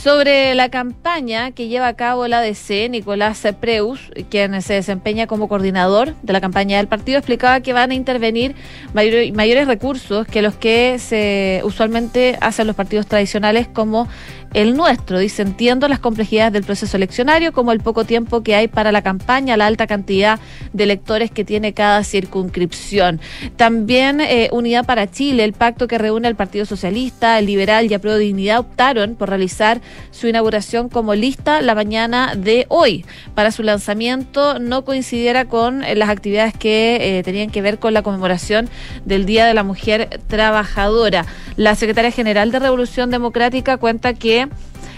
[0.04, 5.48] Sobre la campaña que lleva a cabo la ADC, Nicolás Preus, quien se desempeña como
[5.48, 8.56] coordinador de la campaña del partido, explicaba que van a intervenir
[8.94, 14.08] mayores recursos que los que se usualmente hacen los partidos tradicionales como
[14.56, 15.20] el nuestro.
[15.20, 19.02] Dice, entiendo las complejidades del proceso eleccionario, como el poco tiempo que hay para la
[19.02, 20.40] campaña, la alta cantidad
[20.72, 23.20] de electores que tiene cada circunscripción.
[23.58, 27.94] También eh, Unidad para Chile, el pacto que reúne al Partido Socialista, el Liberal y
[27.94, 29.82] a Pro Dignidad optaron por realizar
[30.12, 33.06] su inauguración como lista la mañana de hoy.
[33.36, 37.94] Para su lanzamiento no coincidiera con eh, las actividades que eh, tenían que ver con
[37.94, 38.70] la conmemoración
[39.04, 41.26] del Día de la Mujer Trabajadora.
[41.58, 44.45] La secretaria general de Revolución Democrática cuenta que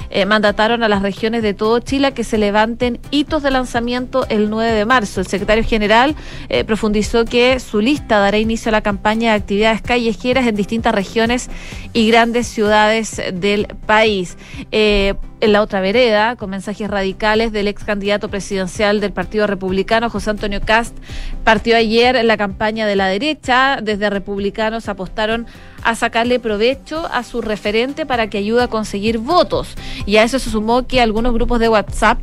[0.10, 4.50] eh, mandataron a las regiones de todo Chile que se levanten hitos de lanzamiento el
[4.50, 5.20] 9 de marzo.
[5.20, 6.16] El secretario general
[6.50, 10.96] eh, profundizó que su lista dará inicio a la campaña de actividades callejeras en distintas
[10.96, 11.50] regiones
[11.94, 14.38] y grandes ciudades del país.
[14.72, 20.10] Eh, en la otra vereda, con mensajes radicales del ex candidato presidencial del Partido Republicano,
[20.10, 20.98] José Antonio Cast,
[21.44, 23.78] partió ayer la campaña de la derecha.
[23.84, 25.46] Desde republicanos apostaron
[25.88, 29.74] a sacarle provecho a su referente para que ayude a conseguir votos.
[30.06, 32.20] Y a eso se sumó que algunos grupos de WhatsApp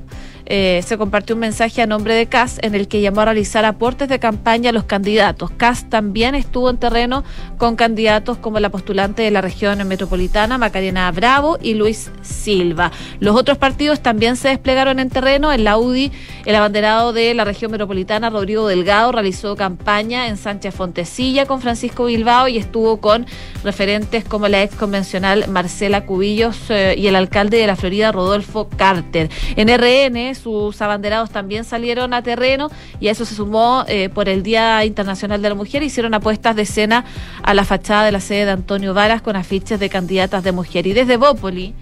[0.46, 3.64] eh, se compartió un mensaje a nombre de CAS en el que llamó a realizar
[3.64, 5.50] aportes de campaña a los candidatos.
[5.50, 7.24] CAS también estuvo en terreno
[7.56, 12.92] con candidatos como la postulante de la región metropolitana, Macarena Bravo y Luis Silva.
[13.20, 15.52] Los otros partidos también se desplegaron en terreno.
[15.52, 16.12] En la UDI,
[16.44, 22.06] el abanderado de la región metropolitana, Rodrigo Delgado, realizó campaña en Sánchez Fontecilla con Francisco
[22.06, 23.26] Bilbao y estuvo con
[23.62, 28.68] referentes como la ex convencional Marcela Cubillos eh, y el alcalde de la Florida, Rodolfo
[28.68, 29.30] Carter.
[29.56, 32.70] En RN, sus abanderados también salieron a terreno
[33.00, 35.82] y a eso se sumó eh, por el Día Internacional de la Mujer.
[35.82, 37.04] Hicieron apuestas de escena
[37.42, 40.86] a la fachada de la sede de Antonio Varas con afiches de candidatas de mujer.
[40.86, 41.74] Y desde Bópoli,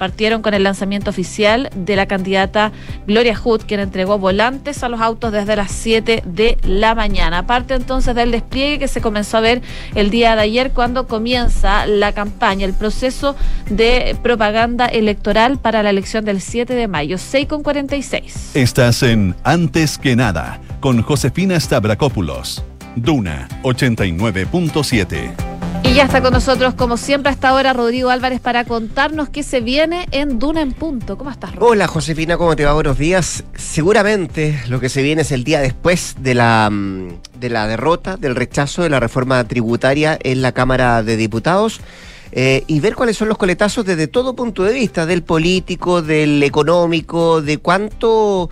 [0.00, 2.72] partieron con el lanzamiento oficial de la candidata
[3.06, 7.40] Gloria Hood, quien entregó volantes a los autos desde las 7 de la mañana.
[7.40, 9.60] Aparte entonces del despliegue que se comenzó a ver
[9.94, 13.36] el día de ayer cuando comienza la campaña, el proceso
[13.68, 18.52] de propaganda electoral para la elección del 7 de mayo, 6 con 46.
[18.54, 22.64] Estás en Antes que nada con Josefina Stavrakopoulos.
[22.96, 25.49] Duna 89.7.
[25.82, 29.60] Y ya está con nosotros, como siempre, hasta ahora Rodrigo Álvarez para contarnos qué se
[29.60, 31.16] viene en Duna en Punto.
[31.18, 31.66] ¿Cómo estás, Rodrigo?
[31.66, 32.74] Hola, Josefina, ¿cómo te va?
[32.74, 33.44] Buenos días.
[33.56, 38.16] Seguramente lo que se viene es el día después de la, mm, de la derrota,
[38.16, 41.80] del rechazo de la reforma tributaria en la Cámara de Diputados.
[42.32, 46.42] Eh, y ver cuáles son los coletazos desde todo punto de vista, del político, del
[46.42, 48.50] económico, de cuánto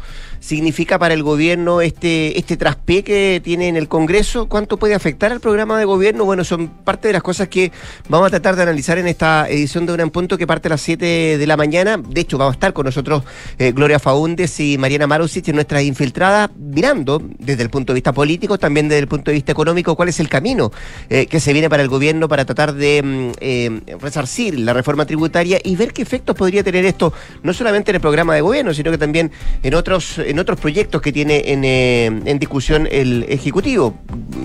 [0.49, 4.49] significa para el gobierno este, este traspié que tiene en el Congreso?
[4.49, 6.25] ¿Cuánto puede afectar al programa de gobierno?
[6.25, 7.71] Bueno, son parte de las cosas que
[8.09, 10.71] vamos a tratar de analizar en esta edición de Una en Punto que parte a
[10.71, 11.99] las 7 de la mañana.
[11.99, 13.25] De hecho, vamos a estar con nosotros
[13.59, 18.15] eh, Gloria Faúndes y Mariana Marusic en nuestras infiltradas, mirando desde el punto de vista
[18.15, 20.73] político, también desde el punto de vista económico, cuál es el camino
[21.11, 25.05] eh, que se viene para el gobierno para tratar de mm, eh, resarcir la reforma
[25.05, 28.73] tributaria y ver qué efectos podría tener esto, no solamente en el programa de gobierno,
[28.73, 29.31] sino que también
[29.63, 33.95] en otros otros proyectos que tiene eh, en, discusión el Ejecutivo.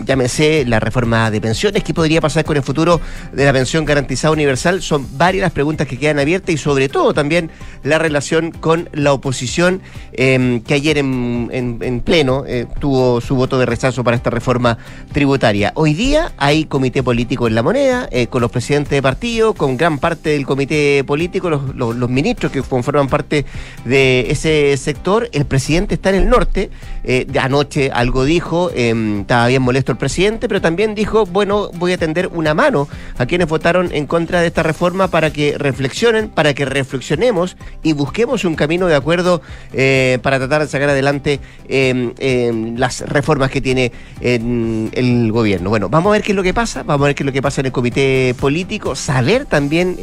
[0.06, 3.00] Llámese la reforma de pensiones, qué podría pasar con el futuro
[3.32, 4.82] de la pensión garantizada universal.
[4.82, 7.52] Son varias las preguntas que quedan abiertas y sobre todo también
[7.84, 9.82] la relación con la oposición
[10.14, 14.78] em, que ayer en, pleno eh, tuvo su voto de rechazo para esta reforma
[15.12, 15.72] tributaria.
[15.76, 19.78] Hoy día hay comité político en la moneda, eh, con los presidentes de partido, con
[19.78, 23.46] gran parte del comité político, los ministros que conforman parte
[23.86, 26.70] de ese sector, el presidente está en el norte.
[27.04, 31.94] Eh, anoche algo dijo, em, estaba bien molesto el presidente, pero también dijo, bueno, voy
[31.94, 36.30] a tender una mano a quienes votaron en contra de esta reforma para que reflexionen,
[36.30, 39.42] para que reflexionemos y busquemos un camino de acuerdo
[39.74, 45.70] eh, para tratar de sacar adelante em, em, las reformas que tiene el gobierno.
[45.70, 47.34] Bueno, vamos a ver qué es lo que pasa, vamos a ver qué es lo
[47.34, 49.98] que pasa en el comité político, saber también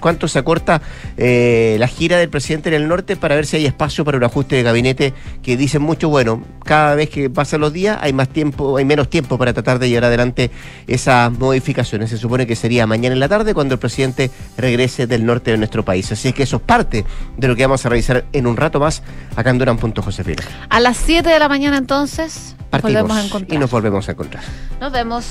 [0.00, 0.80] cuánto se acorta
[1.16, 4.24] eh, la gira del presidente en el norte para ver si hay espacio para un
[4.24, 8.12] ajuste de gabinete gabinete que dicen mucho, bueno, cada vez que pasan los días hay
[8.12, 10.50] más tiempo, hay menos tiempo para tratar de llevar adelante
[10.86, 12.10] esas modificaciones.
[12.10, 15.58] Se supone que sería mañana en la tarde cuando el presidente regrese del norte de
[15.58, 16.10] nuestro país.
[16.12, 17.04] Así es que eso es parte
[17.36, 19.02] de lo que vamos a revisar en un rato más
[19.36, 20.42] acá en Durán.josefina.
[20.68, 23.56] A las 7 de la mañana entonces Partimos volvemos a encontrar.
[23.56, 24.42] y nos volvemos a encontrar.
[24.80, 25.26] Nos vemos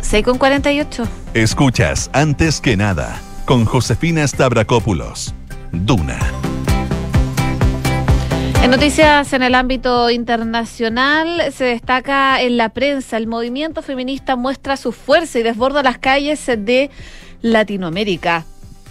[0.00, 1.04] 6 con 48.
[1.34, 5.34] Escuchas Antes que nada con Josefina Stavrakopoulos.
[5.72, 6.18] Duna.
[8.62, 14.76] En noticias en el ámbito internacional se destaca en la prensa el movimiento feminista muestra
[14.76, 16.90] su fuerza y desborda las calles de
[17.40, 18.44] Latinoamérica.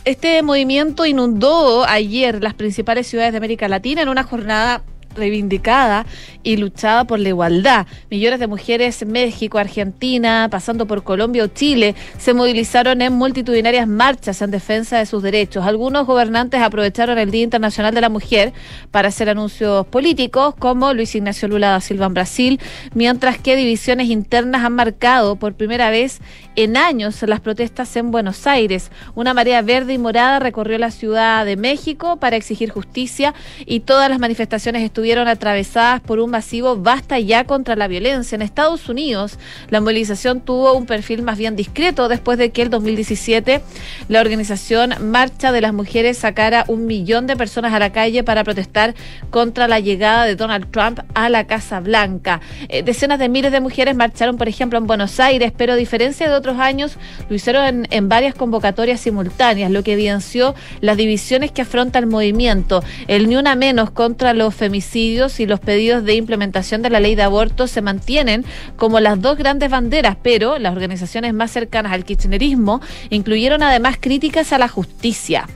[0.06, 4.82] Este movimiento inundó ayer las principales ciudades de América Latina en una jornada
[5.20, 6.06] reivindicada
[6.44, 7.86] y luchada por la igualdad.
[8.10, 13.88] Millones de mujeres en México, Argentina, pasando por Colombia o Chile, se movilizaron en multitudinarias
[13.88, 15.66] marchas en defensa de sus derechos.
[15.66, 18.54] Algunos gobernantes aprovecharon el Día Internacional de la Mujer
[18.92, 22.60] para hacer anuncios políticos, como Luis Ignacio Lula da Silva en Brasil,
[22.94, 26.22] mientras que divisiones internas han marcado por primera vez
[26.64, 28.92] en años las protestas en Buenos Aires.
[29.16, 33.34] Una marea verde y morada recorrió la Ciudad de México para exigir justicia
[33.66, 38.36] y todas las manifestaciones estuvieron atravesadas por un masivo basta ya contra la violencia.
[38.36, 39.40] En Estados Unidos,
[39.70, 43.62] la movilización tuvo un perfil más bien discreto después de que el 2017
[44.10, 48.44] la organización Marcha de las Mujeres sacara un millón de personas a la calle para
[48.44, 48.96] protestar
[49.30, 52.42] contra la llegada de Donald Trump a la Casa Blanca.
[52.68, 56.28] Eh, decenas de miles de mujeres marcharon, por ejemplo, en Buenos Aires, pero a diferencia
[56.28, 56.98] de otros años,
[57.30, 62.08] lo hicieron en, en varias convocatorias simultáneas, lo que evidenció las divisiones que afronta el
[62.08, 62.84] movimiento.
[63.08, 67.16] El ni una menos contra los femicidios y los pedidos de implementación de la ley
[67.16, 68.46] de aborto se mantienen
[68.76, 74.54] como las dos grandes banderas, pero las organizaciones más cercanas al kirchnerismo incluyeron además críticas
[74.54, 75.48] a la justicia.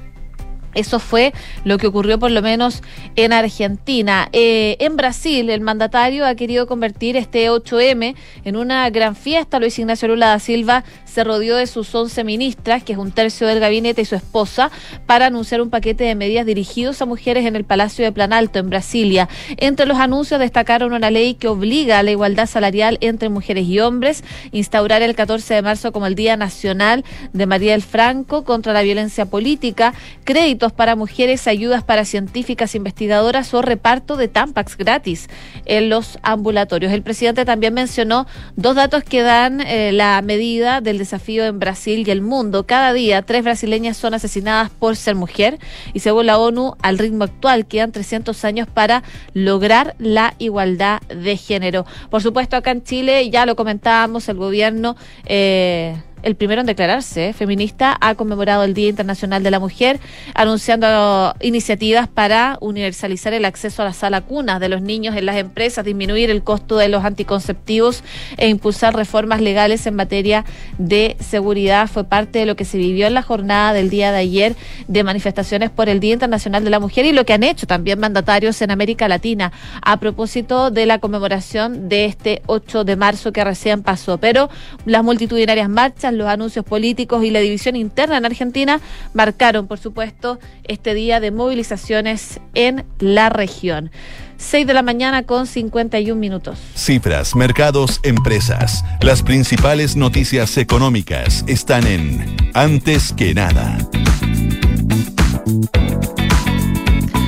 [0.73, 2.81] Eso fue lo que ocurrió por lo menos
[3.15, 4.29] en Argentina.
[4.31, 9.59] Eh, en Brasil, el mandatario ha querido convertir este 8M en una gran fiesta.
[9.59, 13.45] Luis Ignacio Lula da Silva se rodeó de sus 11 ministras, que es un tercio
[13.45, 14.71] del gabinete, y su esposa,
[15.05, 18.69] para anunciar un paquete de medidas dirigidos a mujeres en el Palacio de Planalto, en
[18.69, 19.29] Brasilia.
[19.57, 23.79] Entre los anuncios destacaron una ley que obliga a la igualdad salarial entre mujeres y
[23.79, 28.73] hombres, instaurar el 14 de marzo como el Día Nacional de María del Franco contra
[28.73, 29.93] la violencia política,
[30.23, 35.29] créditos para mujeres, ayudas para científicas investigadoras o reparto de Tampax gratis
[35.65, 36.91] en los ambulatorios.
[36.91, 42.07] El presidente también mencionó dos datos que dan eh, la medida del desafío en Brasil
[42.07, 42.65] y el mundo.
[42.65, 45.59] Cada día, tres brasileñas son asesinadas por ser mujer
[45.93, 51.37] y según la ONU, al ritmo actual quedan 300 años para lograr la igualdad de
[51.37, 51.85] género.
[52.09, 54.95] Por supuesto, acá en Chile, ya lo comentábamos, el gobierno...
[55.25, 59.99] Eh, el primero en declararse feminista, ha conmemorado el Día Internacional de la Mujer,
[60.33, 65.35] anunciando iniciativas para universalizar el acceso a la sala cuna de los niños en las
[65.35, 68.03] empresas, disminuir el costo de los anticonceptivos
[68.37, 70.45] e impulsar reformas legales en materia
[70.77, 71.87] de seguridad.
[71.87, 74.55] Fue parte de lo que se vivió en la jornada del día de ayer
[74.87, 77.99] de manifestaciones por el Día Internacional de la Mujer y lo que han hecho también
[77.99, 79.51] mandatarios en América Latina
[79.81, 84.17] a propósito de la conmemoración de este 8 de marzo que recién pasó.
[84.17, 84.49] Pero
[84.85, 88.79] las multitudinarias marchas, los anuncios políticos y la división interna en Argentina
[89.13, 93.91] marcaron, por supuesto, este día de movilizaciones en la región.
[94.37, 96.59] 6 de la mañana con 51 minutos.
[96.75, 98.83] Cifras, mercados, empresas.
[99.01, 103.77] Las principales noticias económicas están en Antes que nada.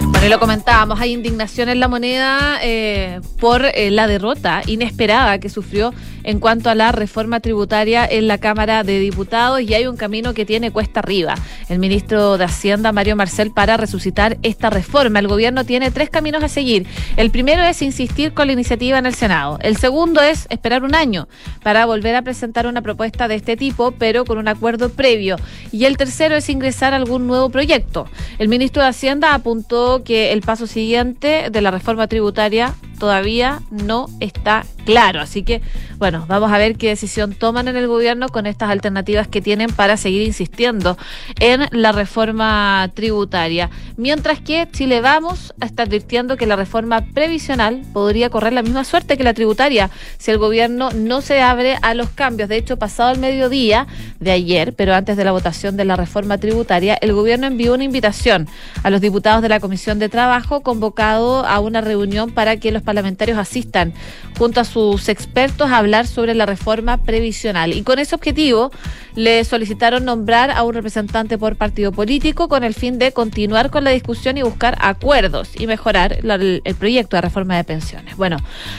[0.09, 5.39] Bueno, y lo comentábamos, hay indignación en la moneda eh, por eh, la derrota inesperada
[5.39, 5.93] que sufrió
[6.25, 10.33] en cuanto a la reforma tributaria en la Cámara de Diputados y hay un camino
[10.33, 11.35] que tiene cuesta arriba.
[11.69, 15.19] El ministro de Hacienda, Mario Marcel, para resucitar esta reforma.
[15.19, 16.87] El gobierno tiene tres caminos a seguir.
[17.15, 19.59] El primero es insistir con la iniciativa en el Senado.
[19.61, 21.27] El segundo es esperar un año
[21.63, 25.37] para volver a presentar una propuesta de este tipo, pero con un acuerdo previo.
[25.71, 28.09] Y el tercero es ingresar a algún nuevo proyecto.
[28.39, 34.07] El ministro de Hacienda apuntó que el paso siguiente de la reforma tributaria todavía no
[34.19, 35.19] está claro.
[35.19, 35.61] Así que,
[35.97, 39.71] bueno, vamos a ver qué decisión toman en el gobierno con estas alternativas que tienen
[39.71, 40.97] para seguir insistiendo
[41.39, 43.69] en la reforma tributaria.
[43.97, 49.17] Mientras que Chile Vamos está advirtiendo que la reforma previsional podría correr la misma suerte
[49.17, 52.49] que la tributaria si el gobierno no se abre a los cambios.
[52.49, 53.87] De hecho, pasado el mediodía
[54.19, 57.83] de ayer, pero antes de la votación de la reforma tributaria, el gobierno envió una
[57.83, 58.47] invitación
[58.83, 62.83] a los diputados de la Comisión de Trabajo convocado a una reunión para que los
[62.85, 63.93] parlamentarios asistan
[64.37, 67.73] junto a sus expertos a hablar sobre la reforma previsional.
[67.73, 68.71] Y con ese objetivo
[69.15, 73.83] le solicitaron nombrar a un representante por partido político con el fin de continuar con
[73.83, 78.15] la discusión y buscar acuerdos y mejorar el, proyecto de reforma de pensiones.
[78.15, 78.37] Bueno,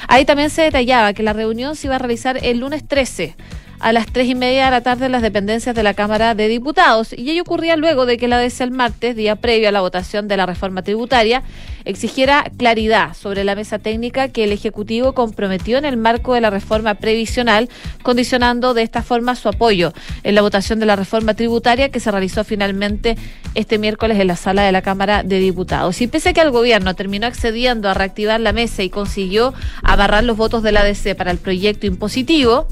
[0.09, 3.35] ahí también se detallaba que la reunión se iba a realizar el lunes 13
[3.81, 6.49] a las tres y media de la tarde en las dependencias de la Cámara de
[6.49, 7.13] Diputados.
[7.13, 10.29] Y ello ocurría luego de que la DC el martes, día previo a la votación
[10.29, 11.43] de la reforma tributaria,
[11.85, 16.51] exigiera claridad sobre la mesa técnica que el Ejecutivo comprometió en el marco de la
[16.51, 17.69] reforma previsional,
[18.03, 22.11] condicionando de esta forma su apoyo en la votación de la reforma tributaria que se
[22.11, 23.17] realizó finalmente
[23.55, 26.01] este miércoles en la sala de la Cámara de Diputados.
[26.01, 30.25] Y pese a que el gobierno terminó accediendo a reactivar la mesa y consiguió abarrar
[30.25, 32.67] los votos de la DC para el proyecto impositivo,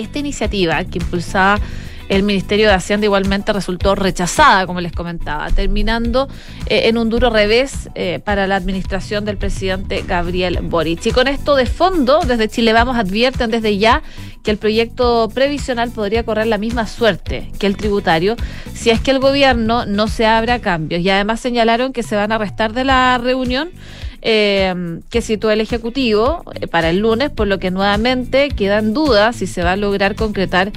[0.00, 1.60] esta iniciativa que impulsaba
[2.10, 6.28] el Ministerio de Hacienda igualmente resultó rechazada, como les comentaba, terminando
[6.66, 11.06] eh, en un duro revés eh, para la administración del presidente Gabriel Boric.
[11.06, 14.02] Y con esto de fondo, desde Chile Vamos advierten desde ya
[14.42, 18.34] que el proyecto previsional podría correr la misma suerte que el tributario
[18.74, 21.02] si es que el gobierno no se abre a cambios.
[21.02, 23.70] Y además señalaron que se van a restar de la reunión
[24.22, 29.36] eh, que citó el Ejecutivo eh, para el lunes, por lo que nuevamente quedan dudas
[29.36, 30.72] si se va a lograr concretar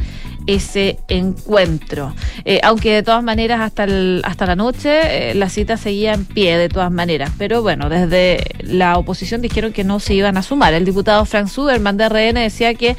[0.48, 2.14] ese encuentro.
[2.46, 6.26] Eh, aunque de todas maneras hasta, el, hasta la noche eh, la cita seguía en
[6.26, 7.32] pie de todas maneras.
[7.38, 10.74] Pero bueno, desde la oposición dijeron que no se iban a sumar.
[10.74, 12.96] El diputado Frank Zuberman de RN decía que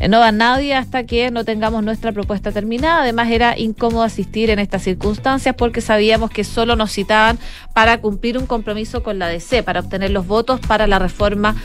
[0.00, 3.02] eh, no va nadie hasta que no tengamos nuestra propuesta terminada.
[3.02, 7.38] Además, era incómodo asistir en estas circunstancias porque sabíamos que solo nos citaban
[7.72, 11.56] para cumplir un compromiso con la DC, para obtener los votos para la reforma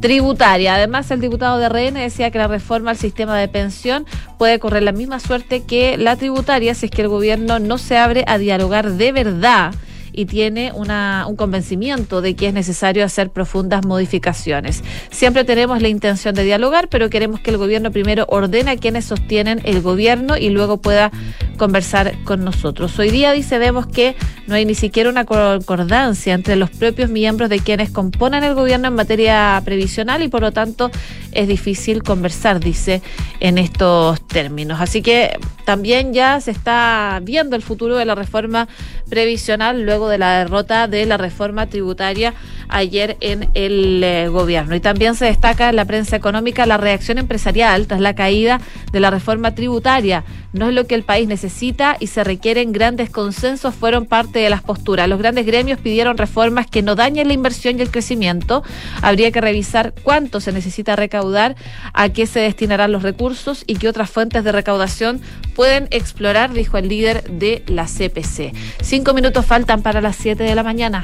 [0.00, 0.74] tributaria.
[0.74, 4.04] Además, el diputado de RN decía que la reforma al sistema de pensión
[4.38, 7.96] puede correr la misma suerte que la tributaria si es que el gobierno no se
[7.96, 9.74] abre a dialogar de verdad
[10.16, 14.82] y tiene una, un convencimiento de que es necesario hacer profundas modificaciones.
[15.10, 19.04] Siempre tenemos la intención de dialogar, pero queremos que el gobierno primero ordene a quienes
[19.04, 21.12] sostienen el gobierno y luego pueda
[21.58, 22.98] conversar con nosotros.
[22.98, 27.50] Hoy día dice vemos que no hay ni siquiera una concordancia entre los propios miembros
[27.50, 30.90] de quienes componen el gobierno en materia previsional y por lo tanto
[31.32, 33.02] es difícil conversar, dice,
[33.40, 34.80] en estos términos.
[34.80, 38.68] Así que también ya se está viendo el futuro de la reforma
[39.08, 42.34] previsional luego de la derrota de la reforma tributaria
[42.68, 44.74] ayer en el eh, gobierno.
[44.74, 48.60] Y también se destaca en la prensa económica la reacción empresarial tras la caída
[48.92, 50.24] de la reforma tributaria.
[50.52, 54.50] No es lo que el país necesita y se requieren grandes consensos, fueron parte de
[54.50, 55.08] las posturas.
[55.08, 58.62] Los grandes gremios pidieron reformas que no dañen la inversión y el crecimiento.
[59.02, 61.56] Habría que revisar cuánto se necesita recaudar,
[61.92, 65.20] a qué se destinarán los recursos y qué otras fuentes de recaudación
[65.54, 68.52] pueden explorar, dijo el líder de la CPC.
[68.96, 71.02] Cinco minutos faltan para las siete de la mañana.